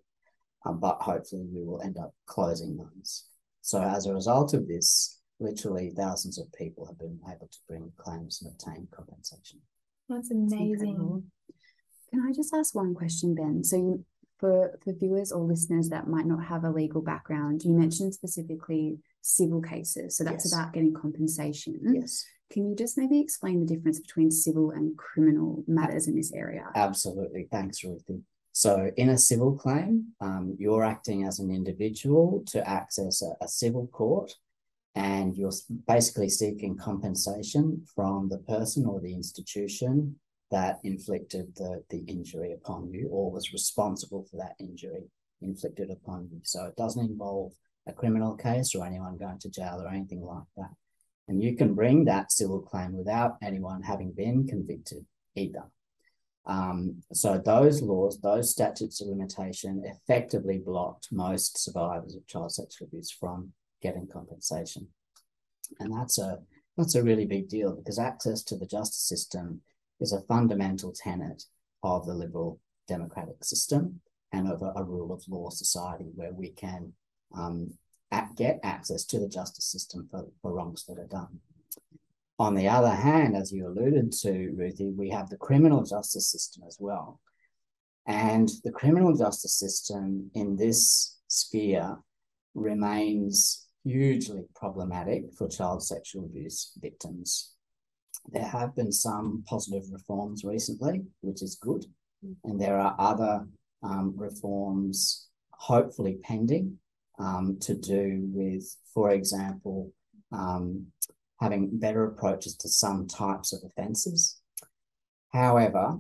Um, 0.68 0.80
but 0.80 1.02
hopefully, 1.02 1.48
we 1.52 1.64
will 1.64 1.82
end 1.82 1.98
up 1.98 2.14
closing 2.28 2.78
those. 2.78 3.26
So, 3.62 3.82
as 3.82 4.06
a 4.06 4.14
result 4.14 4.54
of 4.54 4.68
this, 4.68 5.20
literally 5.40 5.92
thousands 5.96 6.38
of 6.38 6.52
people 6.54 6.86
have 6.86 6.98
been 6.98 7.20
able 7.28 7.48
to 7.48 7.58
bring 7.68 7.92
claims 7.98 8.42
and 8.42 8.52
obtain 8.52 8.88
compensation. 8.92 9.60
That's 10.08 10.32
amazing. 10.32 11.24
Can 12.10 12.26
I 12.28 12.32
just 12.34 12.54
ask 12.54 12.74
one 12.74 12.96
question, 12.96 13.36
Ben? 13.36 13.64
So, 13.64 13.78
you, 13.78 14.06
for 14.40 14.80
for 14.84 14.94
viewers 14.94 15.32
or 15.32 15.44
listeners 15.44 15.90
that 15.90 16.08
might 16.08 16.26
not 16.26 16.46
have 16.46 16.64
a 16.64 16.72
legal 16.72 17.02
background, 17.02 17.64
you 17.64 17.72
mentioned 17.74 18.14
specifically 18.14 18.98
civil 19.22 19.62
cases. 19.62 20.16
So 20.18 20.24
that's 20.24 20.46
yes. 20.46 20.54
about 20.54 20.74
getting 20.74 20.94
compensation. 20.94 21.80
Yes. 21.94 22.26
Can 22.52 22.68
you 22.68 22.76
just 22.76 22.98
maybe 22.98 23.20
explain 23.20 23.60
the 23.60 23.76
difference 23.76 24.00
between 24.00 24.32
civil 24.32 24.72
and 24.72 24.98
criminal 24.98 25.64
matters 25.68 26.08
in 26.08 26.16
this 26.16 26.32
area? 26.34 26.66
Absolutely. 26.74 27.48
Thanks, 27.52 27.84
Ruthie. 27.84 28.24
So, 28.52 28.92
in 28.98 29.10
a 29.10 29.18
civil 29.18 29.56
claim, 29.56 30.08
um, 30.20 30.56
you're 30.60 30.84
acting 30.84 31.26
as 31.26 31.40
an 31.40 31.52
individual 31.52 32.44
to 32.48 32.68
access 32.68 33.22
a, 33.22 33.32
a 33.44 33.48
civil 33.48 33.88
court, 33.88 34.34
and 34.96 35.36
you're 35.36 35.54
basically 35.88 36.30
seeking 36.30 36.76
compensation 36.76 37.86
from 37.96 38.28
the 38.30 38.40
person 38.40 38.86
or 38.86 39.00
the 39.00 39.14
institution 39.14 40.20
that 40.52 40.80
inflicted 40.84 41.56
the, 41.56 41.84
the 41.90 42.00
injury 42.00 42.54
upon 42.54 42.90
you 42.92 43.08
or 43.10 43.32
was 43.32 43.54
responsible 43.54 44.26
for 44.30 44.38
that 44.38 44.56
injury 44.60 45.04
inflicted 45.42 45.92
upon 45.92 46.28
you. 46.32 46.42
So, 46.44 46.66
it 46.66 46.76
doesn't 46.76 47.06
involve 47.06 47.54
a 47.88 47.94
criminal 47.94 48.36
case 48.36 48.76
or 48.76 48.86
anyone 48.86 49.18
going 49.18 49.40
to 49.40 49.50
jail 49.50 49.82
or 49.84 49.90
anything 49.90 50.22
like 50.22 50.44
that. 50.58 50.72
And 51.28 51.44
you 51.44 51.56
can 51.56 51.76
bring 51.76 52.06
that 52.06 52.32
civil 52.32 52.60
claim 52.60 52.94
without 52.94 53.38
anyone 53.44 53.84
having 53.84 54.12
been 54.12 54.48
convicted 54.48 55.06
either. 55.36 55.64
Um, 56.50 57.04
so 57.14 57.38
those 57.38 57.84
laws, 57.84 58.20
those 58.22 58.50
statutes 58.50 59.02
of 59.02 59.08
limitation 59.08 59.84
effectively 59.86 60.58
blocked 60.58 61.10
most 61.12 61.64
survivors 61.64 62.16
of 62.16 62.26
child 62.26 62.52
sexual 62.52 62.88
abuse 62.88 63.12
from 63.12 63.54
getting 63.84 64.08
compensation. 64.08 64.88
And 65.80 65.96
that's 65.96 66.18
a 66.18 66.40
that's 66.76 66.96
a 66.96 67.04
really 67.04 67.26
big 67.26 67.50
deal 67.50 67.76
because 67.76 68.00
access 68.00 68.42
to 68.44 68.58
the 68.58 68.66
justice 68.66 69.08
system 69.08 69.62
is 70.00 70.12
a 70.12 70.22
fundamental 70.22 70.92
tenet 70.92 71.44
of 71.84 72.08
the 72.08 72.16
liberal 72.16 72.60
democratic 72.88 73.44
system 73.44 74.02
and 74.32 74.48
of 74.48 74.64
a, 74.64 74.74
a 74.76 74.84
rule 74.84 75.14
of 75.14 75.22
law 75.28 75.52
society 75.52 76.10
where 76.16 76.34
we 76.34 76.50
can 76.50 76.94
um, 77.38 77.72
get 78.36 78.60
access 78.64 79.04
to 79.06 79.20
the 79.20 79.28
justice 79.28 79.66
system 79.66 80.08
for, 80.10 80.26
for 80.42 80.54
wrongs 80.54 80.86
that 80.86 80.98
are 80.98 81.06
done. 81.06 81.40
On 82.40 82.56
the 82.56 82.70
other 82.70 82.90
hand, 82.90 83.36
as 83.36 83.52
you 83.52 83.68
alluded 83.68 84.14
to, 84.22 84.54
Ruthie, 84.56 84.92
we 84.92 85.10
have 85.10 85.30
the 85.30 85.38
criminal 85.38 85.84
justice 85.84 86.32
system 86.32 86.64
as 86.66 86.78
well. 86.80 87.20
And 88.08 88.50
the 88.64 88.72
criminal 88.72 89.14
justice 89.14 89.60
system 89.60 90.32
in 90.34 90.56
this 90.56 91.18
sphere 91.28 91.98
remains 92.56 93.68
hugely 93.84 94.46
problematic 94.56 95.34
for 95.38 95.50
child 95.50 95.84
sexual 95.84 96.24
abuse 96.24 96.72
victims. 96.80 97.54
There 98.32 98.48
have 98.48 98.74
been 98.74 98.94
some 98.94 99.44
positive 99.46 99.84
reforms 99.92 100.46
recently, 100.46 101.04
which 101.20 101.42
is 101.42 101.56
good. 101.62 101.86
And 102.46 102.60
there 102.60 102.80
are 102.80 102.96
other 102.98 103.46
um, 103.84 104.14
reforms 104.16 105.28
hopefully 105.52 106.20
pending 106.24 106.78
um, 107.20 107.58
to 107.62 107.76
do 107.76 108.22
with, 108.34 108.76
for 108.94 109.12
example, 109.12 109.92
um, 110.32 110.88
having 111.40 111.80
better 111.80 112.06
approaches 112.06 112.56
to 112.56 112.68
some 112.68 113.08
types 113.08 113.54
of 113.54 113.60
offences. 113.64 114.42
However, 115.32 115.98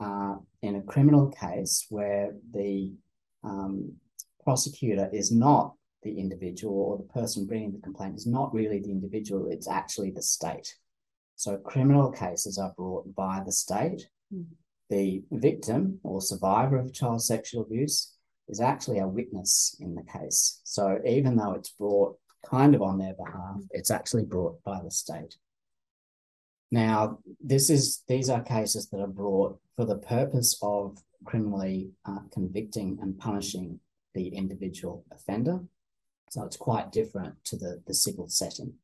uh, 0.00 0.36
in 0.62 0.76
a 0.76 0.82
criminal 0.82 1.30
case 1.30 1.86
where 1.90 2.34
the 2.52 2.92
um, 3.44 3.92
prosecutor 4.42 5.08
is 5.12 5.30
not 5.30 5.74
the 6.02 6.18
individual 6.18 6.74
or 6.74 6.96
the 6.96 7.12
person 7.12 7.46
bringing 7.46 7.72
the 7.72 7.78
complaint 7.78 8.16
is 8.16 8.26
not 8.26 8.52
really 8.54 8.80
the 8.80 8.90
individual, 8.90 9.48
it's 9.50 9.68
actually 9.68 10.10
the 10.10 10.22
state. 10.22 10.74
So 11.36 11.56
criminal 11.58 12.10
cases 12.10 12.58
are 12.58 12.72
brought 12.76 13.14
by 13.14 13.42
the 13.44 13.52
state. 13.52 14.08
Mm. 14.34 14.46
The 14.88 15.22
victim 15.30 16.00
or 16.02 16.20
survivor 16.20 16.78
of 16.78 16.92
child 16.92 17.22
sexual 17.22 17.62
abuse 17.62 18.14
is 18.48 18.60
actually 18.60 18.98
a 18.98 19.06
witness 19.06 19.76
in 19.78 19.94
the 19.94 20.02
case. 20.02 20.60
So 20.64 20.98
even 21.06 21.36
though 21.36 21.52
it's 21.52 21.70
brought 21.70 22.18
kind 22.48 22.74
of 22.74 22.82
on 22.82 22.98
their 22.98 23.14
behalf, 23.14 23.60
it's 23.70 23.90
actually 23.90 24.24
brought 24.24 24.62
by 24.64 24.80
the 24.82 24.90
state. 24.90 25.36
Now, 26.70 27.18
this 27.40 27.68
is 27.68 28.02
these 28.06 28.30
are 28.30 28.42
cases 28.42 28.88
that 28.90 29.00
are 29.00 29.08
brought 29.08 29.58
for 29.76 29.84
the 29.84 29.98
purpose 29.98 30.56
of 30.62 30.98
criminally 31.24 31.90
uh, 32.04 32.20
convicting 32.32 32.98
and 33.02 33.18
punishing 33.18 33.80
the 34.14 34.28
individual 34.28 35.04
offender. 35.12 35.60
So 36.30 36.44
it's 36.44 36.56
quite 36.56 36.92
different 36.92 37.34
to 37.46 37.56
the, 37.56 37.82
the 37.86 37.94
civil 37.94 38.28
setting. 38.28 38.74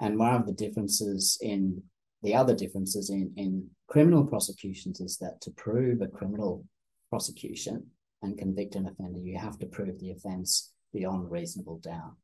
And 0.00 0.18
one 0.18 0.34
of 0.34 0.46
the 0.46 0.52
differences 0.52 1.36
in 1.40 1.82
the 2.22 2.34
other 2.34 2.54
differences 2.54 3.10
in, 3.10 3.32
in 3.36 3.68
criminal 3.88 4.24
prosecutions 4.24 5.00
is 5.00 5.16
that 5.18 5.40
to 5.40 5.50
prove 5.50 6.00
a 6.00 6.06
criminal 6.06 6.64
prosecution, 7.10 7.86
and 8.22 8.38
convict 8.38 8.74
an 8.74 8.86
offender, 8.86 9.18
you 9.18 9.38
have 9.38 9.58
to 9.58 9.66
prove 9.66 9.98
the 9.98 10.10
offence 10.10 10.72
beyond 10.92 11.30
reasonable 11.30 11.78
doubt. 11.78 12.14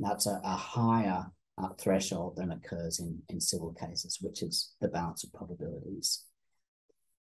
That's 0.00 0.26
a, 0.26 0.40
a 0.42 0.56
higher 0.56 1.26
uh, 1.58 1.68
threshold 1.78 2.36
than 2.36 2.52
occurs 2.52 2.98
in, 2.98 3.22
in 3.28 3.40
civil 3.40 3.72
cases, 3.74 4.18
which 4.20 4.42
is 4.42 4.72
the 4.80 4.88
balance 4.88 5.24
of 5.24 5.32
probabilities. 5.32 6.24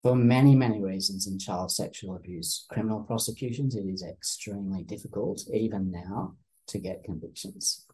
For 0.04 0.16
many, 0.16 0.56
many 0.56 0.82
reasons 0.82 1.28
in 1.28 1.40
child 1.40 1.72
sexual 1.72 2.16
abuse 2.16 2.66
criminal 2.70 3.02
prosecutions, 3.02 3.76
it 3.76 3.86
is 3.86 4.04
extremely 4.04 4.84
difficult, 4.84 5.42
even 5.52 5.92
now, 5.92 6.36
to 6.68 6.78
get 6.78 7.04
convictions. 7.04 7.86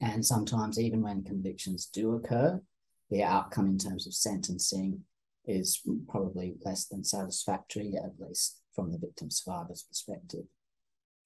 And 0.00 0.24
sometimes, 0.24 0.80
even 0.80 1.02
when 1.02 1.22
convictions 1.22 1.86
do 1.86 2.14
occur, 2.14 2.62
the 3.10 3.22
outcome 3.22 3.66
in 3.66 3.78
terms 3.78 4.06
of 4.06 4.14
sentencing 4.14 5.02
is 5.44 5.82
probably 6.08 6.56
less 6.64 6.86
than 6.86 7.04
satisfactory, 7.04 7.94
at 7.96 8.12
least 8.18 8.60
from 8.74 8.92
the 8.92 8.98
victim 8.98 9.30
survivor's 9.30 9.82
perspective. 9.82 10.44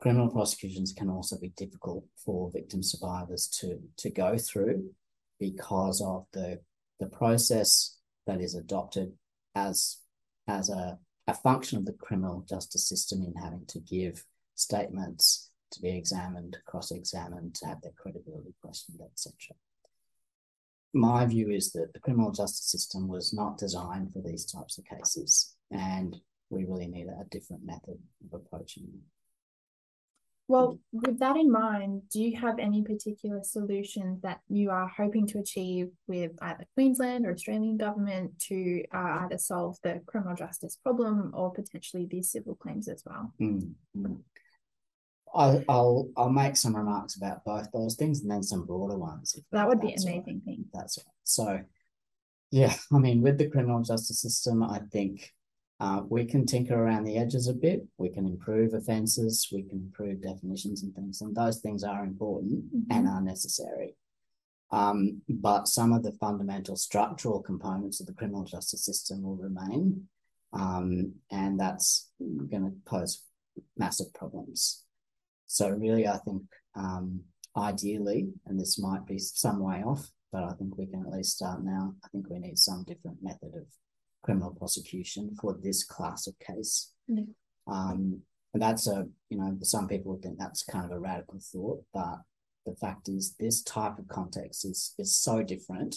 Criminal 0.02 0.30
prosecutions 0.30 0.92
can 0.92 1.09
also 1.09 1.38
be 1.38 1.50
difficult 1.50 2.04
for 2.16 2.50
victim 2.50 2.82
survivors 2.82 3.47
to, 3.61 3.78
to 3.99 4.11
go 4.11 4.37
through 4.37 4.90
because 5.38 6.02
of 6.02 6.26
the, 6.32 6.59
the 6.99 7.06
process 7.06 7.99
that 8.26 8.40
is 8.40 8.56
adopted 8.56 9.12
as, 9.54 9.99
as 10.49 10.71
a, 10.71 10.99
a 11.28 11.35
function 11.35 11.78
of 11.78 11.85
the 11.85 11.92
criminal 11.92 12.44
justice 12.49 12.88
system 12.88 13.23
in 13.23 13.32
having 13.40 13.64
to 13.68 13.78
give 13.78 14.25
statements 14.56 15.52
to 15.71 15.80
be 15.80 15.97
examined, 15.97 16.59
cross-examined, 16.66 17.54
to 17.54 17.66
have 17.66 17.80
their 17.80 17.92
credibility 17.97 18.56
questioned, 18.61 18.99
etc. 19.00 19.54
my 20.92 21.25
view 21.26 21.49
is 21.49 21.71
that 21.75 21.92
the 21.92 22.00
criminal 22.00 22.32
justice 22.32 22.68
system 22.68 23.06
was 23.06 23.32
not 23.32 23.56
designed 23.56 24.12
for 24.12 24.21
these 24.21 24.47
types 24.47 24.78
of 24.78 24.85
cases, 24.85 25.54
and 25.71 26.16
we 26.50 26.64
really 26.64 26.88
need 26.88 27.06
a 27.06 27.25
different 27.30 27.64
method 27.64 28.00
of 28.25 28.40
approaching 28.40 28.82
them. 28.87 29.02
Well, 30.52 30.78
with 30.92 31.18
that 31.21 31.38
in 31.38 31.50
mind, 31.50 32.02
do 32.12 32.21
you 32.21 32.38
have 32.38 32.59
any 32.59 32.82
particular 32.82 33.42
solutions 33.42 34.21
that 34.21 34.40
you 34.50 34.71
are 34.71 34.87
hoping 34.87 35.26
to 35.28 35.38
achieve 35.38 35.88
with 36.06 36.32
either 36.42 36.66
Queensland 36.75 37.25
or 37.25 37.32
Australian 37.32 37.78
government 37.78 38.38
to 38.49 38.85
uh, 38.94 39.21
either 39.23 39.38
solve 39.38 39.78
the 39.82 40.02
criminal 40.04 40.37
justice 40.37 40.76
problem 40.76 41.32
or 41.32 41.54
potentially 41.54 42.04
these 42.04 42.30
civil 42.30 42.54
claims 42.54 42.87
as 42.87 43.02
well? 43.06 43.32
Mm-hmm. 43.40 44.12
I, 45.35 45.64
will 45.66 46.11
I'll 46.18 46.28
make 46.28 46.59
some 46.59 46.76
remarks 46.76 47.16
about 47.16 47.47
both 47.47 47.73
those 47.73 47.94
things 47.94 48.21
and 48.21 48.30
then 48.30 48.42
some 48.42 48.66
broader 48.66 48.99
ones. 48.99 49.35
That 49.52 49.66
would 49.66 49.80
be 49.80 49.94
amazing. 49.94 50.42
Right. 50.47 50.59
That's 50.75 50.99
right. 50.99 51.14
So, 51.25 51.61
yeah, 52.50 52.75
I 52.92 52.99
mean, 52.99 53.23
with 53.23 53.38
the 53.38 53.49
criminal 53.49 53.80
justice 53.80 54.21
system, 54.21 54.62
I 54.62 54.80
think 54.92 55.32
uh, 55.82 56.00
we 56.08 56.24
can 56.24 56.46
tinker 56.46 56.76
around 56.76 57.02
the 57.02 57.18
edges 57.18 57.48
a 57.48 57.52
bit. 57.52 57.84
We 57.98 58.08
can 58.08 58.24
improve 58.24 58.72
offences. 58.72 59.48
We 59.50 59.64
can 59.64 59.78
improve 59.78 60.22
definitions 60.22 60.84
and 60.84 60.94
things, 60.94 61.20
and 61.20 61.34
those 61.34 61.58
things 61.58 61.82
are 61.82 62.04
important 62.04 62.66
mm-hmm. 62.66 62.92
and 62.92 63.08
are 63.08 63.20
necessary. 63.20 63.96
Um, 64.70 65.22
but 65.28 65.66
some 65.66 65.92
of 65.92 66.04
the 66.04 66.12
fundamental 66.12 66.76
structural 66.76 67.42
components 67.42 68.00
of 68.00 68.06
the 68.06 68.12
criminal 68.12 68.44
justice 68.44 68.84
system 68.84 69.22
will 69.22 69.34
remain, 69.34 70.06
um, 70.52 71.14
and 71.32 71.58
that's 71.58 72.10
going 72.20 72.62
to 72.62 72.72
pose 72.86 73.24
massive 73.76 74.14
problems. 74.14 74.84
So 75.46 75.68
really, 75.68 76.06
I 76.06 76.18
think 76.18 76.42
um, 76.76 77.22
ideally, 77.56 78.28
and 78.46 78.58
this 78.58 78.78
might 78.78 79.04
be 79.04 79.18
some 79.18 79.58
way 79.58 79.82
off, 79.82 80.08
but 80.30 80.44
I 80.44 80.52
think 80.52 80.78
we 80.78 80.86
can 80.86 81.00
at 81.00 81.12
least 81.12 81.38
start 81.38 81.64
now. 81.64 81.94
I 82.04 82.08
think 82.12 82.30
we 82.30 82.38
need 82.38 82.56
some 82.56 82.84
different 82.84 83.18
method 83.20 83.56
of 83.56 83.66
criminal 84.22 84.54
prosecution 84.54 85.36
for 85.40 85.56
this 85.62 85.84
class 85.84 86.26
of 86.26 86.38
case. 86.38 86.92
Mm-hmm. 87.10 87.72
Um, 87.72 88.20
and 88.54 88.62
that's 88.62 88.86
a, 88.86 89.06
you 89.30 89.38
know, 89.38 89.56
some 89.62 89.88
people 89.88 90.12
would 90.12 90.22
think 90.22 90.38
that's 90.38 90.64
kind 90.64 90.84
of 90.84 90.90
a 90.90 91.00
radical 91.00 91.40
thought, 91.40 91.82
but 91.94 92.18
the 92.66 92.74
fact 92.76 93.08
is 93.08 93.34
this 93.38 93.62
type 93.62 93.98
of 93.98 94.08
context 94.08 94.64
is 94.64 94.94
is 94.98 95.16
so 95.16 95.42
different 95.42 95.96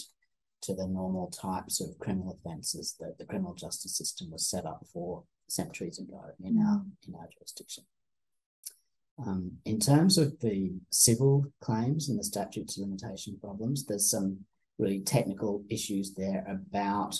to 0.62 0.74
the 0.74 0.86
normal 0.86 1.28
types 1.30 1.80
of 1.80 1.98
criminal 1.98 2.38
offences 2.38 2.96
that 2.98 3.18
the 3.18 3.24
criminal 3.24 3.54
justice 3.54 3.96
system 3.96 4.30
was 4.30 4.48
set 4.48 4.64
up 4.64 4.84
for 4.92 5.22
centuries 5.48 5.98
ago 5.98 6.20
in 6.42 6.58
our 6.58 6.78
mm. 6.78 6.90
in 7.06 7.14
our 7.14 7.28
jurisdiction. 7.32 7.84
Um, 9.18 9.52
in 9.64 9.78
terms 9.78 10.18
of 10.18 10.38
the 10.40 10.72
civil 10.90 11.46
claims 11.60 12.08
and 12.08 12.18
the 12.18 12.24
statutes 12.24 12.76
of 12.76 12.82
limitation 12.82 13.38
problems, 13.40 13.86
there's 13.86 14.10
some 14.10 14.40
really 14.78 15.00
technical 15.00 15.64
issues 15.70 16.14
there 16.14 16.44
about 16.48 17.18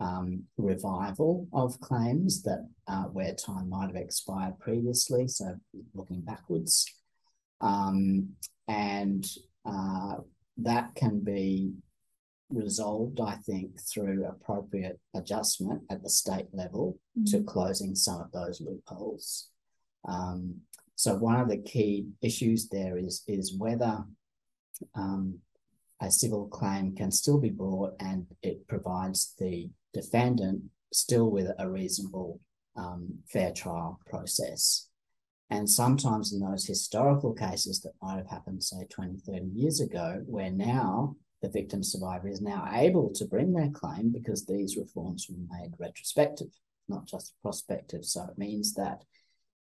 um, 0.00 0.44
revival 0.56 1.48
of 1.52 1.80
claims 1.80 2.42
that 2.42 2.68
uh, 2.86 3.04
where 3.04 3.34
time 3.34 3.68
might 3.68 3.88
have 3.88 3.96
expired 3.96 4.58
previously, 4.60 5.28
so 5.28 5.56
looking 5.94 6.20
backwards. 6.20 6.86
Um, 7.60 8.30
and 8.68 9.26
uh, 9.64 10.16
that 10.58 10.94
can 10.94 11.20
be 11.20 11.72
resolved, 12.50 13.20
I 13.20 13.36
think, 13.36 13.80
through 13.80 14.26
appropriate 14.26 14.98
adjustment 15.14 15.82
at 15.90 16.02
the 16.02 16.10
state 16.10 16.46
level 16.52 16.98
mm-hmm. 17.18 17.36
to 17.36 17.44
closing 17.44 17.94
some 17.94 18.20
of 18.20 18.32
those 18.32 18.60
loopholes. 18.60 19.48
Um, 20.06 20.60
so 20.94 21.14
one 21.14 21.40
of 21.40 21.48
the 21.48 21.58
key 21.58 22.08
issues 22.22 22.68
there 22.68 22.96
is 22.98 23.22
is 23.28 23.56
whether 23.56 24.04
um, 24.94 25.38
a 26.00 26.10
civil 26.10 26.46
claim 26.48 26.94
can 26.94 27.10
still 27.10 27.38
be 27.38 27.50
brought 27.50 27.94
and 28.00 28.26
it 28.42 28.66
provides 28.68 29.34
the 29.38 29.68
defendant 29.92 30.62
still 30.92 31.30
with 31.30 31.48
a 31.58 31.68
reasonable 31.68 32.40
um, 32.76 33.18
fair 33.28 33.52
trial 33.52 34.00
process. 34.06 34.88
And 35.50 35.68
sometimes 35.68 36.32
in 36.32 36.40
those 36.40 36.66
historical 36.66 37.32
cases 37.32 37.80
that 37.80 37.94
might 38.02 38.18
have 38.18 38.28
happened, 38.28 38.62
say 38.62 38.84
20, 38.90 39.18
30 39.26 39.46
years 39.46 39.80
ago, 39.80 40.22
where 40.26 40.50
now 40.50 41.16
the 41.40 41.48
victim 41.48 41.82
survivor 41.82 42.28
is 42.28 42.42
now 42.42 42.68
able 42.72 43.10
to 43.14 43.24
bring 43.24 43.52
their 43.52 43.70
claim 43.70 44.10
because 44.10 44.44
these 44.44 44.76
reforms 44.76 45.26
were 45.28 45.56
made 45.56 45.72
retrospective, 45.78 46.48
not 46.88 47.06
just 47.06 47.34
prospective. 47.42 48.04
So 48.04 48.24
it 48.24 48.38
means 48.38 48.74
that 48.74 49.04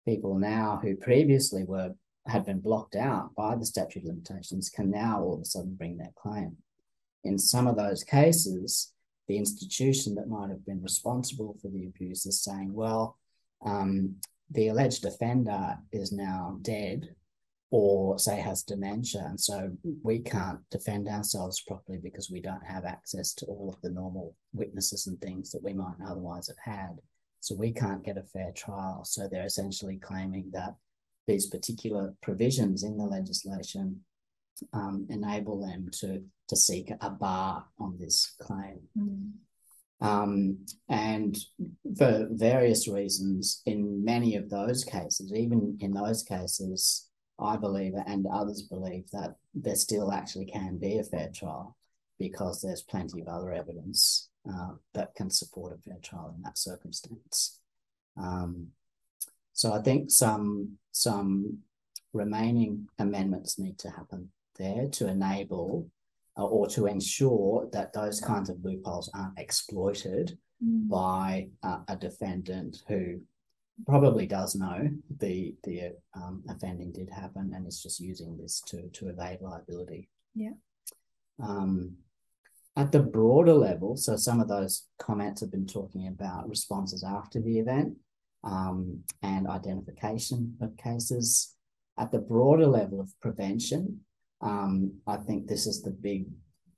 people 0.04 0.38
now 0.38 0.80
who 0.82 0.96
previously 0.96 1.64
were 1.64 1.94
had 2.26 2.44
been 2.44 2.60
blocked 2.60 2.96
out 2.96 3.34
by 3.36 3.54
the 3.54 3.64
statute 3.64 4.00
of 4.00 4.08
limitations 4.08 4.68
can 4.68 4.90
now 4.90 5.22
all 5.22 5.34
of 5.34 5.40
a 5.40 5.44
sudden 5.44 5.74
bring 5.74 5.96
their 5.96 6.12
claim. 6.16 6.56
In 7.22 7.38
some 7.38 7.68
of 7.68 7.76
those 7.76 8.02
cases, 8.02 8.92
the 9.28 9.36
institution 9.36 10.14
that 10.14 10.28
might 10.28 10.50
have 10.50 10.64
been 10.64 10.82
responsible 10.82 11.56
for 11.60 11.68
the 11.68 11.86
abuse 11.86 12.26
is 12.26 12.42
saying, 12.42 12.72
well, 12.72 13.18
um, 13.64 14.16
the 14.50 14.68
alleged 14.68 15.04
offender 15.04 15.76
is 15.92 16.12
now 16.12 16.58
dead 16.62 17.08
or 17.72 18.16
say 18.18 18.38
has 18.38 18.62
dementia 18.62 19.26
and 19.28 19.40
so 19.40 19.72
we 20.04 20.20
can't 20.20 20.60
defend 20.70 21.08
ourselves 21.08 21.60
properly 21.66 21.98
because 21.98 22.30
we 22.30 22.40
don't 22.40 22.64
have 22.64 22.84
access 22.84 23.34
to 23.34 23.44
all 23.46 23.68
of 23.68 23.80
the 23.82 23.90
normal 23.90 24.36
witnesses 24.52 25.08
and 25.08 25.20
things 25.20 25.50
that 25.50 25.64
we 25.64 25.72
might 25.72 25.96
otherwise 26.06 26.46
have 26.46 26.74
had 26.74 26.96
so 27.46 27.54
we 27.54 27.70
can't 27.70 28.04
get 28.04 28.18
a 28.18 28.24
fair 28.24 28.50
trial. 28.50 29.04
So 29.04 29.28
they're 29.28 29.46
essentially 29.46 29.98
claiming 29.98 30.50
that 30.52 30.74
these 31.28 31.46
particular 31.46 32.12
provisions 32.20 32.82
in 32.82 32.96
the 32.96 33.04
legislation 33.04 34.00
um, 34.72 35.06
enable 35.10 35.60
them 35.60 35.88
to, 36.00 36.22
to 36.48 36.56
seek 36.56 36.90
a 37.00 37.10
bar 37.10 37.64
on 37.78 37.96
this 37.98 38.34
claim. 38.40 38.80
Mm. 38.98 39.32
Um, 40.00 40.58
and 40.88 41.36
for 41.96 42.28
various 42.30 42.86
reasons, 42.86 43.62
in 43.64 44.04
many 44.04 44.36
of 44.36 44.50
those 44.50 44.84
cases, 44.84 45.32
even 45.32 45.78
in 45.80 45.92
those 45.92 46.22
cases, 46.22 47.08
I 47.38 47.56
believe 47.56 47.94
and 48.06 48.26
others 48.26 48.62
believe 48.62 49.10
that 49.12 49.36
there 49.54 49.74
still 49.74 50.12
actually 50.12 50.46
can 50.46 50.78
be 50.78 50.98
a 50.98 51.04
fair 51.04 51.30
trial 51.34 51.76
because 52.18 52.60
there's 52.62 52.82
plenty 52.82 53.20
of 53.20 53.28
other 53.28 53.52
evidence 53.52 54.30
uh, 54.48 54.72
that 54.94 55.14
can 55.14 55.30
support 55.30 55.78
a 55.78 55.82
fair 55.82 55.98
trial 56.02 56.34
in 56.36 56.42
that 56.42 56.56
circumstance. 56.56 57.60
Um, 58.16 58.68
so 59.52 59.72
I 59.72 59.80
think 59.80 60.10
some 60.10 60.78
some 60.92 61.58
remaining 62.12 62.88
amendments 62.98 63.58
need 63.58 63.78
to 63.78 63.90
happen 63.90 64.30
there 64.58 64.88
to 64.88 65.08
enable 65.08 65.88
uh, 66.38 66.44
or 66.44 66.66
to 66.68 66.86
ensure 66.86 67.68
that 67.72 67.92
those 67.92 68.20
kinds 68.20 68.50
of 68.50 68.62
loopholes 68.62 69.10
aren't 69.14 69.38
exploited 69.38 70.38
mm. 70.62 70.88
by 70.88 71.48
uh, 71.62 71.78
a 71.88 71.96
defendant 71.96 72.82
who 72.88 73.20
probably 73.86 74.26
does 74.26 74.54
know 74.54 74.88
the 75.18 75.54
the 75.64 75.92
um, 76.14 76.42
offending 76.48 76.92
did 76.92 77.10
happen 77.10 77.52
and 77.54 77.66
is 77.66 77.82
just 77.82 78.00
using 78.00 78.36
this 78.36 78.60
to 78.66 78.88
to 78.90 79.08
evade 79.08 79.38
liability. 79.40 80.08
Yeah. 80.34 80.52
Um, 81.42 81.96
at 82.76 82.92
the 82.92 83.00
broader 83.00 83.54
level, 83.54 83.96
so 83.96 84.16
some 84.16 84.40
of 84.40 84.48
those 84.48 84.86
comments 84.98 85.40
have 85.40 85.50
been 85.50 85.66
talking 85.66 86.08
about 86.08 86.48
responses 86.48 87.02
after 87.02 87.40
the 87.40 87.58
event 87.58 87.96
um, 88.44 89.00
and 89.22 89.48
identification 89.48 90.56
of 90.60 90.76
cases. 90.76 91.54
At 91.98 92.12
the 92.12 92.18
broader 92.18 92.66
level 92.66 93.00
of 93.00 93.18
prevention, 93.22 94.00
um, 94.40 94.92
I 95.06 95.16
think 95.16 95.46
this 95.46 95.66
is 95.66 95.82
the 95.82 95.90
big 95.90 96.26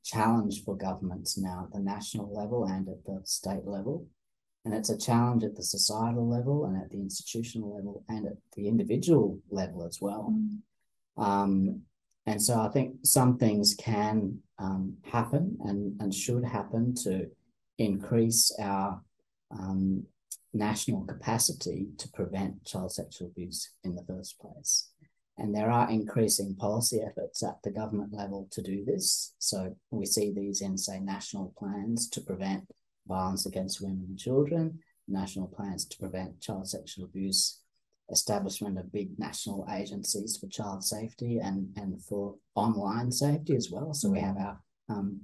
challenge 0.05 0.65
for 0.65 0.77
governments 0.77 1.37
now 1.37 1.65
at 1.67 1.73
the 1.73 1.81
national 1.81 2.33
level 2.35 2.65
and 2.65 2.89
at 2.89 3.05
the 3.05 3.21
state 3.25 3.67
level. 3.67 4.07
And 4.65 4.75
it's 4.75 4.91
a 4.91 4.99
challenge 4.99 5.45
at 5.45 5.57
the 5.57 5.63
societal 5.63 6.29
level 6.29 6.67
and 6.67 6.77
at 6.77 6.91
the 6.91 6.99
institutional 6.99 7.75
level 7.75 8.05
and 8.09 8.27
at 8.27 8.37
the 8.57 8.69
individual 8.69 9.39
level 9.51 9.87
as 9.87 9.99
well. 10.01 10.33
Mm. 10.33 11.23
Um, 11.23 11.83
and 12.27 12.43
so 12.43 12.61
I 12.61 12.69
think 12.69 12.97
some 13.05 13.39
things 13.39 13.75
can 13.75 14.39
um, 14.59 14.97
happen 15.05 15.57
and, 15.65 16.01
and 16.01 16.13
should 16.13 16.45
happen 16.45 16.95
to 17.05 17.27
increase 17.79 18.55
our 18.61 19.01
um, 19.51 20.05
national 20.53 21.05
capacity 21.05 21.87
to 21.97 22.09
prevent 22.11 22.65
child 22.65 22.93
sexual 22.93 23.29
abuse 23.29 23.71
in 23.85 23.95
the 23.95 24.05
first 24.05 24.39
place. 24.39 24.91
And 25.39 25.55
there 25.55 25.71
are 25.71 25.91
increasing 25.91 26.57
policy 26.57 27.01
efforts 27.01 27.43
at 27.43 27.63
the 27.63 27.71
government 27.71 28.13
level 28.13 28.49
to 28.51 28.63
do 28.63 28.85
this. 28.85 29.35
So 29.39 29.77
we 29.91 30.05
see 30.05 30.33
these 30.33 30.61
in, 30.61 30.77
say, 30.77 30.99
national 30.99 31.55
plans 31.57 32.09
to 32.11 32.21
prevent 32.21 32.65
violence 33.07 33.47
against 33.47 33.81
women 33.81 34.05
and 34.09 34.19
children, 34.19 34.81
national 35.07 35.47
plans 35.49 35.87
to 35.87 35.99
prevent 35.99 36.41
child 36.41 36.69
sexual 36.69 37.05
abuse 37.05 37.61
establishment 38.11 38.79
of 38.79 38.93
big 38.93 39.19
national 39.19 39.67
agencies 39.71 40.39
for 40.39 40.47
child 40.49 40.83
safety 40.83 41.39
and, 41.39 41.69
and 41.77 42.03
for 42.03 42.35
online 42.55 43.13
safety 43.13 43.55
as 43.55 43.71
well. 43.71 43.93
So 43.93 44.09
we 44.11 44.21
have 44.21 44.37
our 44.37 44.61
um, 44.89 45.21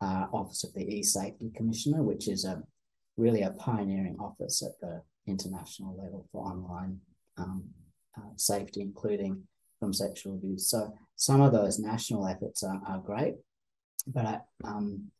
uh, 0.00 0.26
Office 0.32 0.64
of 0.64 0.72
the 0.74 0.84
E-Safety 0.84 1.50
Commissioner, 1.54 2.02
which 2.02 2.28
is 2.28 2.44
a 2.44 2.62
really 3.16 3.42
a 3.42 3.50
pioneering 3.50 4.16
office 4.18 4.62
at 4.62 4.80
the 4.80 5.02
international 5.26 5.96
level 5.96 6.28
for 6.32 6.44
online 6.44 7.00
um, 7.36 7.64
safety, 8.42 8.80
including 8.80 9.42
from 9.80 9.92
sexual 9.92 10.34
abuse. 10.34 10.68
So 10.70 10.92
some 11.16 11.40
of 11.40 11.52
those 11.52 11.78
national 11.78 12.26
efforts 12.26 12.62
are, 12.62 12.80
are 12.86 12.98
great. 12.98 13.34
but 14.06 14.44
um, 14.64 15.10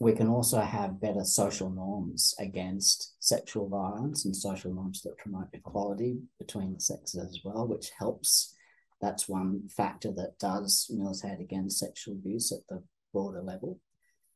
we 0.00 0.12
can 0.12 0.28
also 0.28 0.60
have 0.60 1.00
better 1.00 1.24
social 1.24 1.70
norms 1.70 2.34
against 2.38 3.14
sexual 3.20 3.68
violence 3.68 4.24
and 4.24 4.34
social 4.34 4.72
norms 4.72 5.02
that 5.02 5.18
promote 5.18 5.48
equality 5.52 6.18
between 6.38 6.74
the 6.74 6.80
sexes 6.80 7.22
as 7.22 7.40
well, 7.44 7.66
which 7.66 7.90
helps. 7.98 8.54
That's 9.00 9.28
one 9.28 9.68
factor 9.68 10.10
that 10.12 10.38
does 10.40 10.90
militate 10.90 11.40
against 11.40 11.78
sexual 11.78 12.14
abuse 12.14 12.50
at 12.50 12.66
the 12.68 12.82
broader 13.12 13.42
level. 13.42 13.78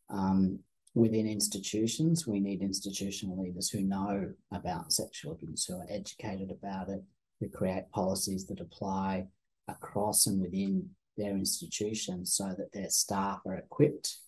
Um, 0.08 0.60
within 0.94 1.26
institutions, 1.26 2.28
we 2.28 2.38
need 2.38 2.62
institutional 2.62 3.42
leaders 3.42 3.70
who 3.70 3.80
know 3.80 4.32
about 4.52 4.92
sexual 4.92 5.32
abuse, 5.32 5.64
who 5.64 5.74
are 5.74 5.86
educated 5.90 6.52
about 6.52 6.88
it, 6.90 7.02
who 7.42 7.48
create 7.48 7.90
policies 7.90 8.46
that 8.46 8.60
apply 8.60 9.26
across 9.68 10.26
and 10.26 10.40
within 10.40 10.88
their 11.16 11.32
institution 11.32 12.24
so 12.24 12.54
that 12.56 12.72
their 12.72 12.88
staff 12.88 13.40
are 13.46 13.56
equipped 13.56 14.18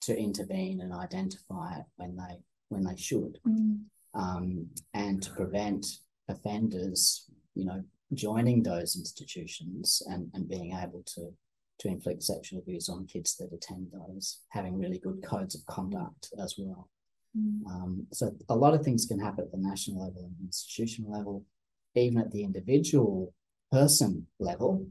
to 0.00 0.18
intervene 0.18 0.80
and 0.80 0.92
identify 0.92 1.76
it 1.76 1.84
when 1.96 2.16
they 2.16 2.40
when 2.70 2.82
they 2.82 2.96
should, 2.96 3.38
mm. 3.46 3.78
um, 4.14 4.66
and 4.94 5.22
to 5.22 5.30
prevent 5.32 5.84
offenders, 6.28 7.26
you 7.54 7.66
know, 7.66 7.84
joining 8.14 8.62
those 8.62 8.96
institutions 8.96 10.02
and, 10.06 10.30
and 10.32 10.48
being 10.48 10.72
able 10.82 11.02
to 11.04 11.30
to 11.80 11.88
inflict 11.88 12.22
sexual 12.22 12.60
abuse 12.60 12.88
on 12.88 13.06
kids 13.06 13.36
that 13.36 13.52
attend 13.52 13.88
those, 13.92 14.40
having 14.48 14.78
really 14.78 14.98
good 14.98 15.22
codes 15.22 15.54
of 15.54 15.66
conduct 15.66 16.32
as 16.42 16.54
well. 16.56 16.88
Mm. 17.36 17.66
Um, 17.66 18.06
so 18.12 18.32
a 18.48 18.56
lot 18.56 18.74
of 18.74 18.82
things 18.82 19.04
can 19.04 19.18
happen 19.18 19.44
at 19.44 19.52
the 19.52 19.58
national 19.58 20.04
level 20.04 20.22
and 20.24 20.46
institutional 20.46 21.12
level, 21.12 21.44
even 21.94 22.18
at 22.18 22.30
the 22.30 22.44
individual 22.44 23.32
person 23.70 24.26
level. 24.38 24.86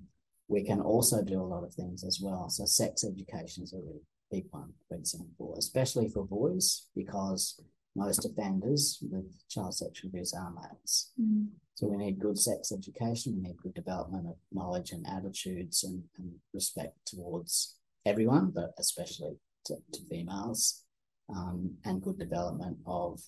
We 0.48 0.64
can 0.64 0.82
also 0.82 1.24
do 1.24 1.42
a 1.42 1.44
lot 1.44 1.64
of 1.64 1.74
things 1.74 2.04
as 2.04 2.20
well. 2.22 2.50
So 2.50 2.66
sex 2.66 3.04
education 3.04 3.64
is 3.64 3.74
a 3.74 3.78
really 3.78 4.02
big 4.30 4.46
one, 4.52 4.74
for 4.88 4.96
example, 4.96 5.56
especially 5.58 6.10
for 6.10 6.26
boys, 6.26 6.88
because 6.96 7.62
most 7.96 8.26
offenders 8.26 9.00
with 9.02 9.26
child 9.50 9.76
sexual 9.76 10.10
abuse 10.10 10.34
are 10.34 10.52
males. 10.52 11.12
Mm. 11.22 11.48
So 11.76 11.88
we 11.88 11.98
need 11.98 12.20
good 12.20 12.38
sex 12.38 12.72
education, 12.72 13.36
we 13.36 13.42
need 13.50 13.58
good 13.58 13.74
development 13.74 14.28
of 14.28 14.36
knowledge 14.52 14.92
and 14.92 15.06
attitudes 15.08 15.84
and, 15.84 16.04
and 16.18 16.34
respect 16.54 16.96
towards 17.06 17.76
everyone, 18.06 18.52
but 18.54 18.74
especially 18.78 19.38
to, 19.66 19.76
to 19.94 20.00
females, 20.10 20.84
um, 21.30 21.76
and 21.86 22.02
good 22.02 22.20
development 22.20 22.78
of, 22.86 23.22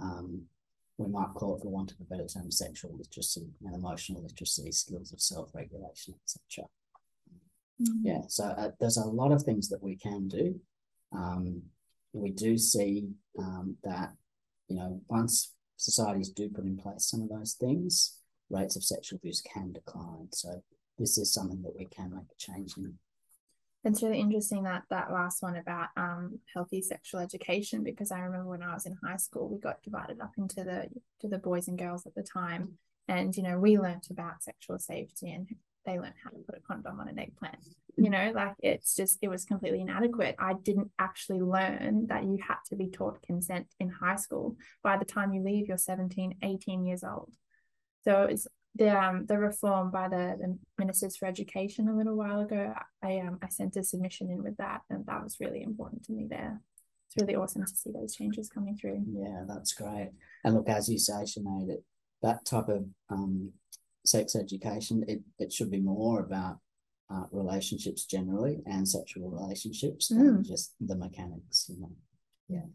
um, 0.00 0.42
we 1.02 1.12
might 1.12 1.34
call 1.34 1.56
it, 1.56 1.62
for 1.62 1.68
want 1.68 1.92
of 1.92 2.00
a 2.00 2.04
better 2.04 2.26
term, 2.26 2.50
sexual 2.50 2.96
literacy 2.96 3.46
and 3.64 3.74
emotional 3.74 4.22
literacy, 4.22 4.70
skills 4.72 5.12
of 5.12 5.20
self 5.20 5.54
regulation, 5.54 6.14
etc. 6.22 6.68
Mm-hmm. 7.80 8.06
Yeah, 8.06 8.22
so 8.28 8.44
uh, 8.44 8.70
there's 8.80 8.96
a 8.96 9.04
lot 9.04 9.32
of 9.32 9.42
things 9.42 9.68
that 9.68 9.82
we 9.82 9.96
can 9.96 10.28
do. 10.28 10.60
Um, 11.12 11.62
we 12.12 12.30
do 12.30 12.58
see 12.58 13.08
um, 13.38 13.76
that, 13.84 14.12
you 14.68 14.76
know, 14.76 15.00
once 15.08 15.54
societies 15.76 16.28
do 16.28 16.48
put 16.48 16.64
in 16.64 16.76
place 16.76 17.06
some 17.06 17.22
of 17.22 17.28
those 17.28 17.54
things, 17.54 18.18
rates 18.50 18.76
of 18.76 18.84
sexual 18.84 19.16
abuse 19.16 19.40
can 19.40 19.72
decline. 19.72 20.28
So 20.32 20.62
this 20.98 21.18
is 21.18 21.32
something 21.32 21.62
that 21.62 21.76
we 21.76 21.86
can 21.86 22.10
make 22.14 22.30
a 22.30 22.36
change 22.38 22.76
in. 22.76 22.98
It's 23.84 24.02
really 24.02 24.20
interesting 24.20 24.62
that 24.62 24.84
that 24.90 25.12
last 25.12 25.42
one 25.42 25.56
about 25.56 25.88
um, 25.96 26.38
healthy 26.54 26.82
sexual 26.82 27.20
education 27.20 27.82
because 27.82 28.12
I 28.12 28.20
remember 28.20 28.48
when 28.48 28.62
I 28.62 28.74
was 28.74 28.86
in 28.86 28.96
high 29.04 29.16
school 29.16 29.48
we 29.48 29.58
got 29.58 29.82
divided 29.82 30.20
up 30.20 30.32
into 30.38 30.62
the 30.62 30.86
to 31.20 31.28
the 31.28 31.38
boys 31.38 31.66
and 31.66 31.78
girls 31.78 32.06
at 32.06 32.14
the 32.14 32.22
time, 32.22 32.78
and 33.08 33.36
you 33.36 33.42
know 33.42 33.58
we 33.58 33.78
learnt 33.78 34.08
about 34.10 34.42
sexual 34.42 34.78
safety 34.78 35.32
and 35.32 35.48
they 35.84 35.98
learned 35.98 36.14
how 36.22 36.30
to 36.30 36.36
put 36.46 36.58
a 36.58 36.60
condom 36.60 37.00
on 37.00 37.08
an 37.08 37.18
eggplant. 37.18 37.56
You 37.96 38.08
know, 38.08 38.32
like 38.34 38.54
it's 38.62 38.96
just, 38.96 39.18
it 39.20 39.28
was 39.28 39.44
completely 39.44 39.80
inadequate. 39.80 40.36
I 40.38 40.54
didn't 40.54 40.90
actually 40.98 41.40
learn 41.40 42.06
that 42.06 42.24
you 42.24 42.38
had 42.46 42.56
to 42.68 42.76
be 42.76 42.88
taught 42.88 43.22
consent 43.22 43.66
in 43.80 43.90
high 43.90 44.16
school 44.16 44.56
by 44.82 44.96
the 44.96 45.04
time 45.04 45.32
you 45.32 45.42
leave, 45.42 45.68
you're 45.68 45.76
17, 45.76 46.36
18 46.42 46.86
years 46.86 47.04
old. 47.04 47.32
So 48.04 48.22
it's 48.22 48.46
the 48.74 48.88
um 48.96 49.26
the 49.26 49.38
reform 49.38 49.90
by 49.90 50.08
the, 50.08 50.36
the 50.40 50.58
ministers 50.78 51.16
for 51.16 51.26
education 51.26 51.88
a 51.88 51.96
little 51.96 52.16
while 52.16 52.40
ago. 52.40 52.74
I 53.02 53.18
um 53.18 53.38
I 53.42 53.48
sent 53.48 53.76
a 53.76 53.82
submission 53.82 54.30
in 54.30 54.42
with 54.42 54.56
that, 54.56 54.82
and 54.90 55.04
that 55.06 55.22
was 55.22 55.36
really 55.40 55.62
important 55.62 56.04
to 56.04 56.12
me 56.12 56.26
there. 56.28 56.60
It's 57.06 57.22
really 57.22 57.36
awesome 57.36 57.64
to 57.64 57.74
see 57.74 57.90
those 57.92 58.14
changes 58.14 58.48
coming 58.48 58.76
through. 58.76 59.04
Yeah, 59.12 59.44
that's 59.46 59.74
great. 59.74 60.12
And 60.44 60.54
look, 60.54 60.68
as 60.68 60.88
you 60.88 60.98
say, 60.98 61.24
Sinead, 61.24 61.68
that 61.68 61.82
that 62.22 62.44
type 62.44 62.68
of 62.68 62.86
um 63.10 63.52
sex 64.04 64.34
education, 64.34 65.04
it, 65.06 65.20
it 65.38 65.52
should 65.52 65.70
be 65.70 65.80
more 65.80 66.20
about 66.20 66.58
uh, 67.12 67.24
relationships 67.30 68.04
generally 68.04 68.62
and 68.66 68.88
sexual 68.88 69.30
relationships 69.30 70.08
than 70.08 70.38
mm. 70.38 70.46
just 70.46 70.74
the 70.80 70.96
mechanics, 70.96 71.66
you 71.68 71.80
know. 71.80 71.92
Yeah. 72.48 72.66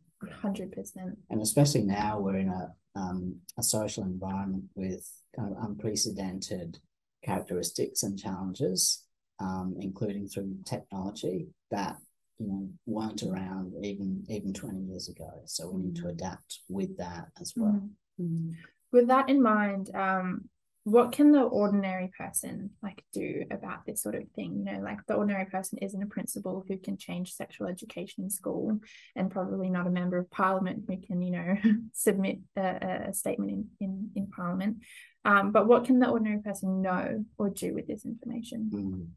Hundred 0.42 0.72
percent. 0.72 1.18
And 1.30 1.42
especially 1.42 1.84
now 1.84 2.20
we're 2.20 2.38
in 2.38 2.50
a 2.50 2.74
um, 2.96 3.36
a 3.58 3.64
social 3.64 4.04
environment 4.04 4.66
with 4.76 5.08
kind 5.36 5.52
of 5.56 5.64
unprecedented 5.64 6.80
characteristics 7.24 8.04
and 8.04 8.18
challenges, 8.18 9.04
um, 9.40 9.76
including 9.80 10.28
through 10.28 10.56
technology 10.66 11.48
that 11.70 11.98
you 12.40 12.48
know 12.48 12.70
weren't 12.86 13.22
around 13.24 13.74
even 13.84 14.24
even 14.30 14.54
20 14.54 14.82
years 14.82 15.08
ago. 15.08 15.42
So 15.46 15.70
we 15.70 15.84
need 15.84 15.96
to 15.98 16.04
mm. 16.04 16.12
adapt 16.12 16.60
with 16.68 16.98
that 16.98 17.28
as 17.40 17.54
well. 17.56 17.88
Mm. 18.20 18.56
With 18.92 19.08
that 19.10 19.30
in 19.30 19.42
mind, 19.42 19.94
um, 19.96 20.50
what 20.88 21.12
can 21.12 21.34
the 21.34 21.42
ordinary 21.42 22.10
person 22.18 22.70
like 22.82 23.04
do 23.12 23.44
about 23.52 23.86
this 23.86 24.02
sort 24.02 24.16
of 24.16 24.24
thing 24.38 24.56
you 24.58 24.64
know 24.64 24.80
like 24.80 25.06
the 25.06 25.16
ordinary 25.16 25.46
person 25.46 25.78
isn't 25.80 26.02
a 26.02 26.06
principal 26.06 26.64
who 26.66 26.78
can 26.78 26.96
change 26.96 27.34
sexual 27.34 27.68
education 27.68 28.24
in 28.24 28.30
school 28.30 28.80
and 29.14 29.30
probably 29.30 29.70
not 29.70 29.86
a 29.86 29.90
member 29.90 30.18
of 30.18 30.32
parliament 30.32 30.86
who 30.88 30.96
can 30.96 31.22
you 31.22 31.32
know 31.32 31.58
submit 31.94 32.40
a, 32.56 33.08
a, 33.10 33.14
statement 33.14 33.52
in, 33.52 33.68
in 33.82 34.10
in 34.16 34.28
parliament 34.28 34.78
um, 35.26 35.52
but 35.52 35.68
what 35.68 35.84
can 35.84 36.00
the 36.00 36.08
ordinary 36.08 36.42
person 36.42 36.82
know 36.82 37.26
or 37.38 37.50
do 37.50 37.74
with 37.74 37.88
this 37.88 38.06
information 38.06 38.70
mm. 38.74 39.08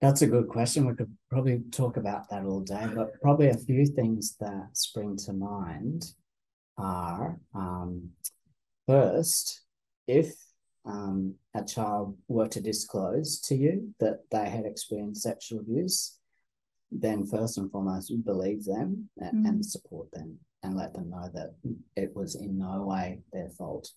That's 0.00 0.22
a 0.22 0.26
good 0.26 0.48
question. 0.48 0.84
We 0.84 0.96
could 0.96 1.16
probably 1.30 1.60
talk 1.70 1.96
about 1.96 2.28
that 2.28 2.44
all 2.44 2.58
day, 2.58 2.88
but 2.92 3.20
probably 3.22 3.50
a 3.50 3.56
few 3.56 3.86
things 3.86 4.34
that 4.40 4.70
spring 4.72 5.16
to 5.26 5.32
mind 5.32 6.06
are 6.76 7.38
um, 7.54 8.08
first, 8.88 9.62
if 10.08 10.34
um, 10.84 11.34
a 11.54 11.64
child 11.64 12.16
were 12.28 12.48
to 12.48 12.60
disclose 12.60 13.38
to 13.40 13.54
you 13.54 13.94
that 14.00 14.20
they 14.30 14.48
had 14.48 14.66
experienced 14.66 15.22
sexual 15.22 15.60
abuse, 15.60 16.18
then 16.90 17.26
first 17.26 17.56
and 17.58 17.70
foremost, 17.70 18.10
you 18.10 18.18
believe 18.18 18.64
them 18.64 19.08
and, 19.18 19.44
mm. 19.44 19.48
and 19.48 19.64
support 19.64 20.10
them 20.12 20.38
and 20.62 20.76
let 20.76 20.92
them 20.92 21.10
know 21.10 21.28
that 21.34 21.54
it 21.96 22.14
was 22.14 22.34
in 22.34 22.58
no 22.58 22.82
way 22.82 23.20
their 23.32 23.50
fault. 23.50 23.90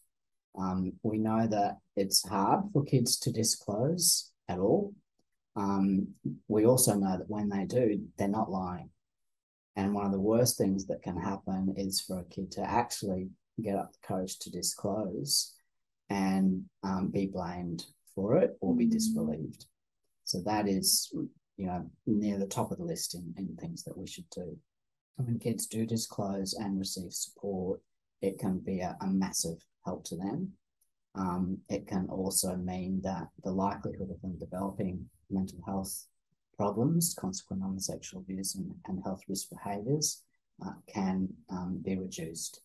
Um, 0.57 0.93
we 1.03 1.17
know 1.17 1.47
that 1.47 1.77
it's 1.95 2.27
hard 2.27 2.65
for 2.71 2.83
kids 2.83 3.17
to 3.19 3.31
disclose 3.31 4.31
at 4.47 4.59
all. 4.59 4.93
Um, 5.55 6.09
we 6.47 6.65
also 6.65 6.95
know 6.95 7.17
that 7.17 7.29
when 7.29 7.49
they 7.49 7.65
do, 7.65 8.01
they're 8.17 8.27
not 8.27 8.51
lying. 8.51 8.89
And 9.75 9.93
one 9.93 10.05
of 10.05 10.11
the 10.11 10.19
worst 10.19 10.57
things 10.57 10.85
that 10.87 11.03
can 11.03 11.17
happen 11.17 11.73
is 11.77 11.99
for 11.99 12.19
a 12.19 12.25
kid 12.25 12.51
to 12.51 12.61
actually 12.61 13.29
get 13.61 13.75
up 13.75 13.91
the 13.91 14.07
courage 14.07 14.39
to 14.39 14.51
disclose 14.51 15.54
and 16.09 16.63
um, 16.83 17.09
be 17.09 17.27
blamed 17.27 17.85
for 18.13 18.37
it 18.37 18.57
or 18.61 18.75
be 18.75 18.87
mm. 18.87 18.91
disbelieved. 18.91 19.65
So 20.23 20.41
that 20.45 20.67
is, 20.67 21.11
you 21.57 21.67
know, 21.67 21.89
near 22.05 22.37
the 22.37 22.47
top 22.47 22.71
of 22.71 22.77
the 22.77 22.83
list 22.83 23.15
in, 23.15 23.33
in 23.37 23.55
things 23.55 23.83
that 23.83 23.97
we 23.97 24.07
should 24.07 24.29
do. 24.29 24.57
when 25.17 25.39
kids 25.39 25.67
do 25.67 25.85
disclose 25.85 26.53
and 26.53 26.79
receive 26.79 27.13
support, 27.13 27.79
it 28.21 28.39
can 28.39 28.59
be 28.59 28.79
a, 28.79 28.97
a 29.01 29.07
massive 29.07 29.57
help 29.85 30.03
to 30.05 30.15
them. 30.17 30.51
Um, 31.15 31.59
it 31.69 31.87
can 31.87 32.07
also 32.09 32.55
mean 32.55 33.01
that 33.03 33.27
the 33.43 33.51
likelihood 33.51 34.09
of 34.11 34.21
them 34.21 34.37
developing 34.37 35.05
mental 35.29 35.59
health 35.65 36.07
problems 36.57 37.15
consequent 37.17 37.63
on 37.63 37.79
sexual 37.79 38.21
abuse 38.21 38.55
and, 38.55 38.71
and 38.87 39.01
health 39.03 39.21
risk 39.27 39.49
behaviours 39.49 40.23
uh, 40.65 40.73
can 40.87 41.29
um, 41.49 41.81
be 41.83 41.97
reduced. 41.97 42.61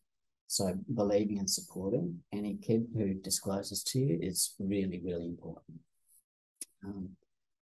So 0.51 0.77
believing 0.93 1.39
and 1.39 1.49
supporting 1.49 2.19
any 2.33 2.57
kid 2.57 2.89
who 2.93 3.15
discloses 3.15 3.85
to 3.85 4.01
you 4.01 4.19
is 4.21 4.57
really, 4.59 4.99
really 4.99 5.27
important. 5.27 5.79
Um, 6.85 7.11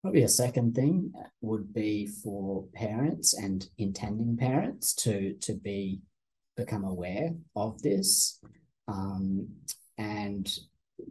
probably 0.01 0.23
a 0.23 0.29
second 0.29 0.75
thing 0.75 1.13
would 1.43 1.75
be 1.75 2.07
for 2.07 2.65
parents 2.73 3.35
and 3.35 3.69
intending 3.77 4.35
parents 4.35 4.95
to 4.95 5.35
to 5.43 5.53
be 5.53 6.01
become 6.57 6.85
aware 6.85 7.35
of 7.55 7.83
this 7.83 8.41
um, 8.89 9.47
and 9.99 10.51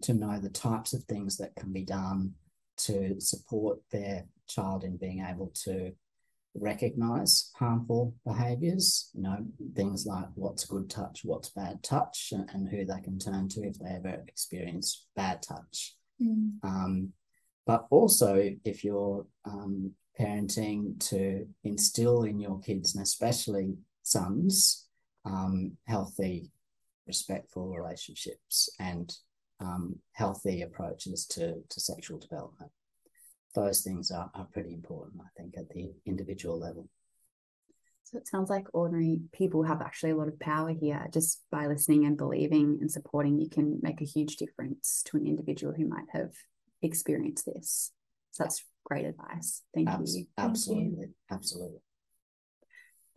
to 0.01 0.15
know 0.15 0.39
the 0.39 0.49
types 0.49 0.93
of 0.93 1.03
things 1.03 1.37
that 1.37 1.55
can 1.55 1.71
be 1.71 1.83
done 1.83 2.33
to 2.77 3.21
support 3.21 3.77
their 3.91 4.25
child 4.47 4.83
in 4.83 4.97
being 4.97 5.23
able 5.23 5.51
to 5.65 5.91
recognize 6.59 7.51
harmful 7.55 8.13
behaviors, 8.25 9.09
you 9.13 9.21
know, 9.21 9.37
things 9.75 10.05
like 10.05 10.25
what's 10.35 10.65
good 10.65 10.89
touch, 10.89 11.21
what's 11.23 11.49
bad 11.49 11.81
touch, 11.83 12.31
and, 12.31 12.49
and 12.53 12.69
who 12.69 12.85
they 12.85 13.01
can 13.01 13.17
turn 13.17 13.47
to 13.49 13.61
if 13.61 13.79
they 13.79 13.89
ever 13.89 14.23
experience 14.27 15.07
bad 15.15 15.41
touch. 15.41 15.95
Mm. 16.21 16.53
Um, 16.63 17.13
but 17.65 17.85
also, 17.89 18.51
if 18.65 18.83
your 18.83 19.25
um, 19.45 19.91
parenting 20.19 20.99
to 21.09 21.47
instill 21.63 22.23
in 22.23 22.39
your 22.39 22.59
kids, 22.59 22.95
and 22.95 23.03
especially 23.03 23.75
sons, 24.03 24.87
um, 25.25 25.77
healthy, 25.87 26.51
respectful 27.07 27.69
relationships 27.69 28.69
and 28.79 29.13
um, 29.59 29.95
healthy 30.13 30.61
approaches 30.61 31.25
to, 31.27 31.55
to 31.69 31.79
sexual 31.79 32.17
development. 32.17 32.71
Those 33.55 33.81
things 33.81 34.11
are, 34.11 34.29
are 34.35 34.47
pretty 34.53 34.73
important, 34.73 35.21
I 35.21 35.29
think, 35.39 35.55
at 35.57 35.69
the 35.69 35.93
individual 36.05 36.59
level. 36.59 36.87
So 38.03 38.17
it 38.17 38.27
sounds 38.27 38.49
like 38.49 38.65
ordinary 38.73 39.19
people 39.31 39.63
have 39.63 39.81
actually 39.81 40.11
a 40.11 40.15
lot 40.15 40.27
of 40.27 40.39
power 40.39 40.69
here. 40.69 41.07
Just 41.13 41.43
by 41.51 41.67
listening 41.67 42.05
and 42.05 42.17
believing 42.17 42.79
and 42.81 42.91
supporting, 42.91 43.39
you 43.39 43.49
can 43.49 43.79
make 43.83 44.01
a 44.01 44.05
huge 44.05 44.37
difference 44.37 45.03
to 45.05 45.17
an 45.17 45.27
individual 45.27 45.73
who 45.73 45.87
might 45.87 46.07
have 46.11 46.31
experienced 46.81 47.45
this. 47.45 47.91
So 48.31 48.43
that's 48.43 48.63
great 48.83 49.05
advice. 49.05 49.61
Thank 49.75 49.89
you. 49.89 50.25
Absolutely. 50.37 50.99
Thank 50.99 51.13
Absolutely. 51.29 51.79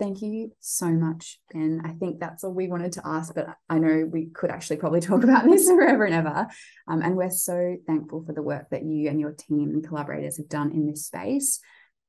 Thank 0.02 0.20
you 0.20 0.50
so 0.58 0.86
much, 0.88 1.38
Ben. 1.52 1.80
I 1.84 1.90
think 1.90 2.18
that's 2.18 2.42
all 2.42 2.52
we 2.52 2.66
wanted 2.66 2.90
to 2.94 3.02
ask, 3.04 3.32
but 3.36 3.46
I 3.70 3.78
know 3.78 4.04
we 4.04 4.30
could 4.34 4.50
actually 4.50 4.78
probably 4.78 4.98
talk 5.00 5.22
about 5.22 5.44
this 5.44 5.68
forever 5.70 6.04
and 6.04 6.12
ever. 6.12 6.48
Um, 6.88 7.02
and 7.02 7.16
we're 7.16 7.30
so 7.30 7.76
thankful 7.86 8.24
for 8.26 8.32
the 8.32 8.42
work 8.42 8.70
that 8.70 8.82
you 8.82 9.08
and 9.08 9.20
your 9.20 9.30
team 9.30 9.70
and 9.70 9.86
collaborators 9.86 10.38
have 10.38 10.48
done 10.48 10.72
in 10.72 10.88
this 10.88 11.06
space 11.06 11.60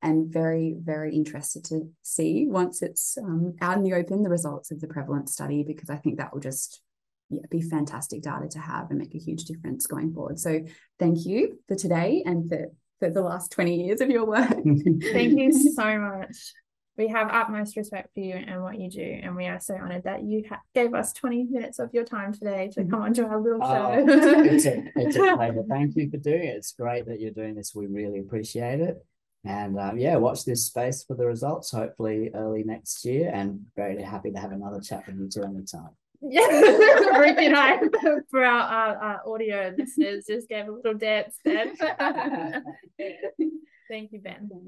and 0.01 0.33
very, 0.33 0.75
very 0.75 1.15
interested 1.15 1.65
to 1.65 1.87
see 2.01 2.47
once 2.49 2.81
it's 2.81 3.15
um, 3.19 3.53
out 3.61 3.77
in 3.77 3.83
the 3.83 3.93
open 3.93 4.23
the 4.23 4.29
results 4.29 4.71
of 4.71 4.81
the 4.81 4.87
prevalent 4.87 5.29
study 5.29 5.61
because 5.61 5.91
I 5.91 5.97
think 5.97 6.17
that 6.17 6.33
will 6.33 6.41
just 6.41 6.81
yeah, 7.29 7.43
be 7.51 7.61
fantastic 7.61 8.23
data 8.23 8.47
to 8.47 8.59
have 8.59 8.89
and 8.89 8.97
make 8.97 9.13
a 9.13 9.19
huge 9.19 9.43
difference 9.43 9.85
going 9.85 10.15
forward. 10.15 10.39
So 10.39 10.61
thank 10.97 11.27
you 11.27 11.59
for 11.67 11.75
today 11.75 12.23
and 12.25 12.49
for, 12.49 12.71
for 12.97 13.11
the 13.11 13.21
last 13.21 13.51
20 13.51 13.85
years 13.85 14.01
of 14.01 14.09
your 14.09 14.25
work. 14.25 14.49
Thank 14.49 15.39
you 15.39 15.53
so 15.53 15.99
much. 15.99 16.53
We 16.97 17.07
have 17.07 17.29
utmost 17.31 17.75
respect 17.75 18.13
for 18.13 18.19
you 18.19 18.35
and 18.35 18.61
what 18.61 18.79
you 18.79 18.89
do, 18.89 19.19
and 19.23 19.35
we 19.35 19.47
are 19.47 19.59
so 19.59 19.73
honored 19.75 20.03
that 20.03 20.23
you 20.23 20.43
ha- 20.47 20.61
gave 20.75 20.93
us 20.93 21.11
20 21.13 21.45
minutes 21.45 21.79
of 21.79 21.91
your 21.91 22.03
time 22.03 22.33
today 22.33 22.69
to 22.73 22.85
come 22.85 23.01
onto 23.01 23.23
our 23.25 23.41
little 23.41 23.59
show. 23.61 23.65
Oh, 23.65 24.43
it's, 24.45 24.65
a, 24.65 24.83
it's 24.95 25.15
a 25.15 25.19
pleasure. 25.35 25.63
Thank 25.67 25.95
you 25.95 26.11
for 26.11 26.17
doing 26.17 26.43
it. 26.43 26.57
It's 26.57 26.73
great 26.73 27.07
that 27.07 27.19
you're 27.19 27.31
doing 27.31 27.55
this. 27.55 27.73
We 27.73 27.87
really 27.87 28.19
appreciate 28.19 28.79
it. 28.79 29.03
And 29.45 29.77
um, 29.79 29.97
yeah, 29.97 30.15
watch 30.17 30.45
this 30.45 30.67
space 30.67 31.03
for 31.03 31.15
the 31.15 31.25
results, 31.25 31.71
hopefully 31.71 32.29
early 32.33 32.63
next 32.63 33.03
year. 33.03 33.31
And 33.33 33.61
very 33.75 34.01
happy 34.01 34.31
to 34.31 34.39
have 34.39 34.51
another 34.51 34.79
chat 34.79 35.05
with 35.07 35.17
you 35.17 35.29
two 35.29 35.43
anytime. 35.43 35.89
Yeah, 36.21 36.47
Rick 37.17 37.39
and 37.39 37.55
I, 37.55 37.79
for 38.31 38.45
our, 38.45 38.61
our, 38.61 38.95
our 38.97 39.33
audio 39.33 39.73
listeners, 39.77 40.25
just 40.25 40.47
gave 40.47 40.67
a 40.67 40.71
little 40.71 40.93
dance 40.93 41.35
then. 41.43 41.75
Thank 43.89 44.13
you, 44.13 44.21
Ben. 44.21 44.49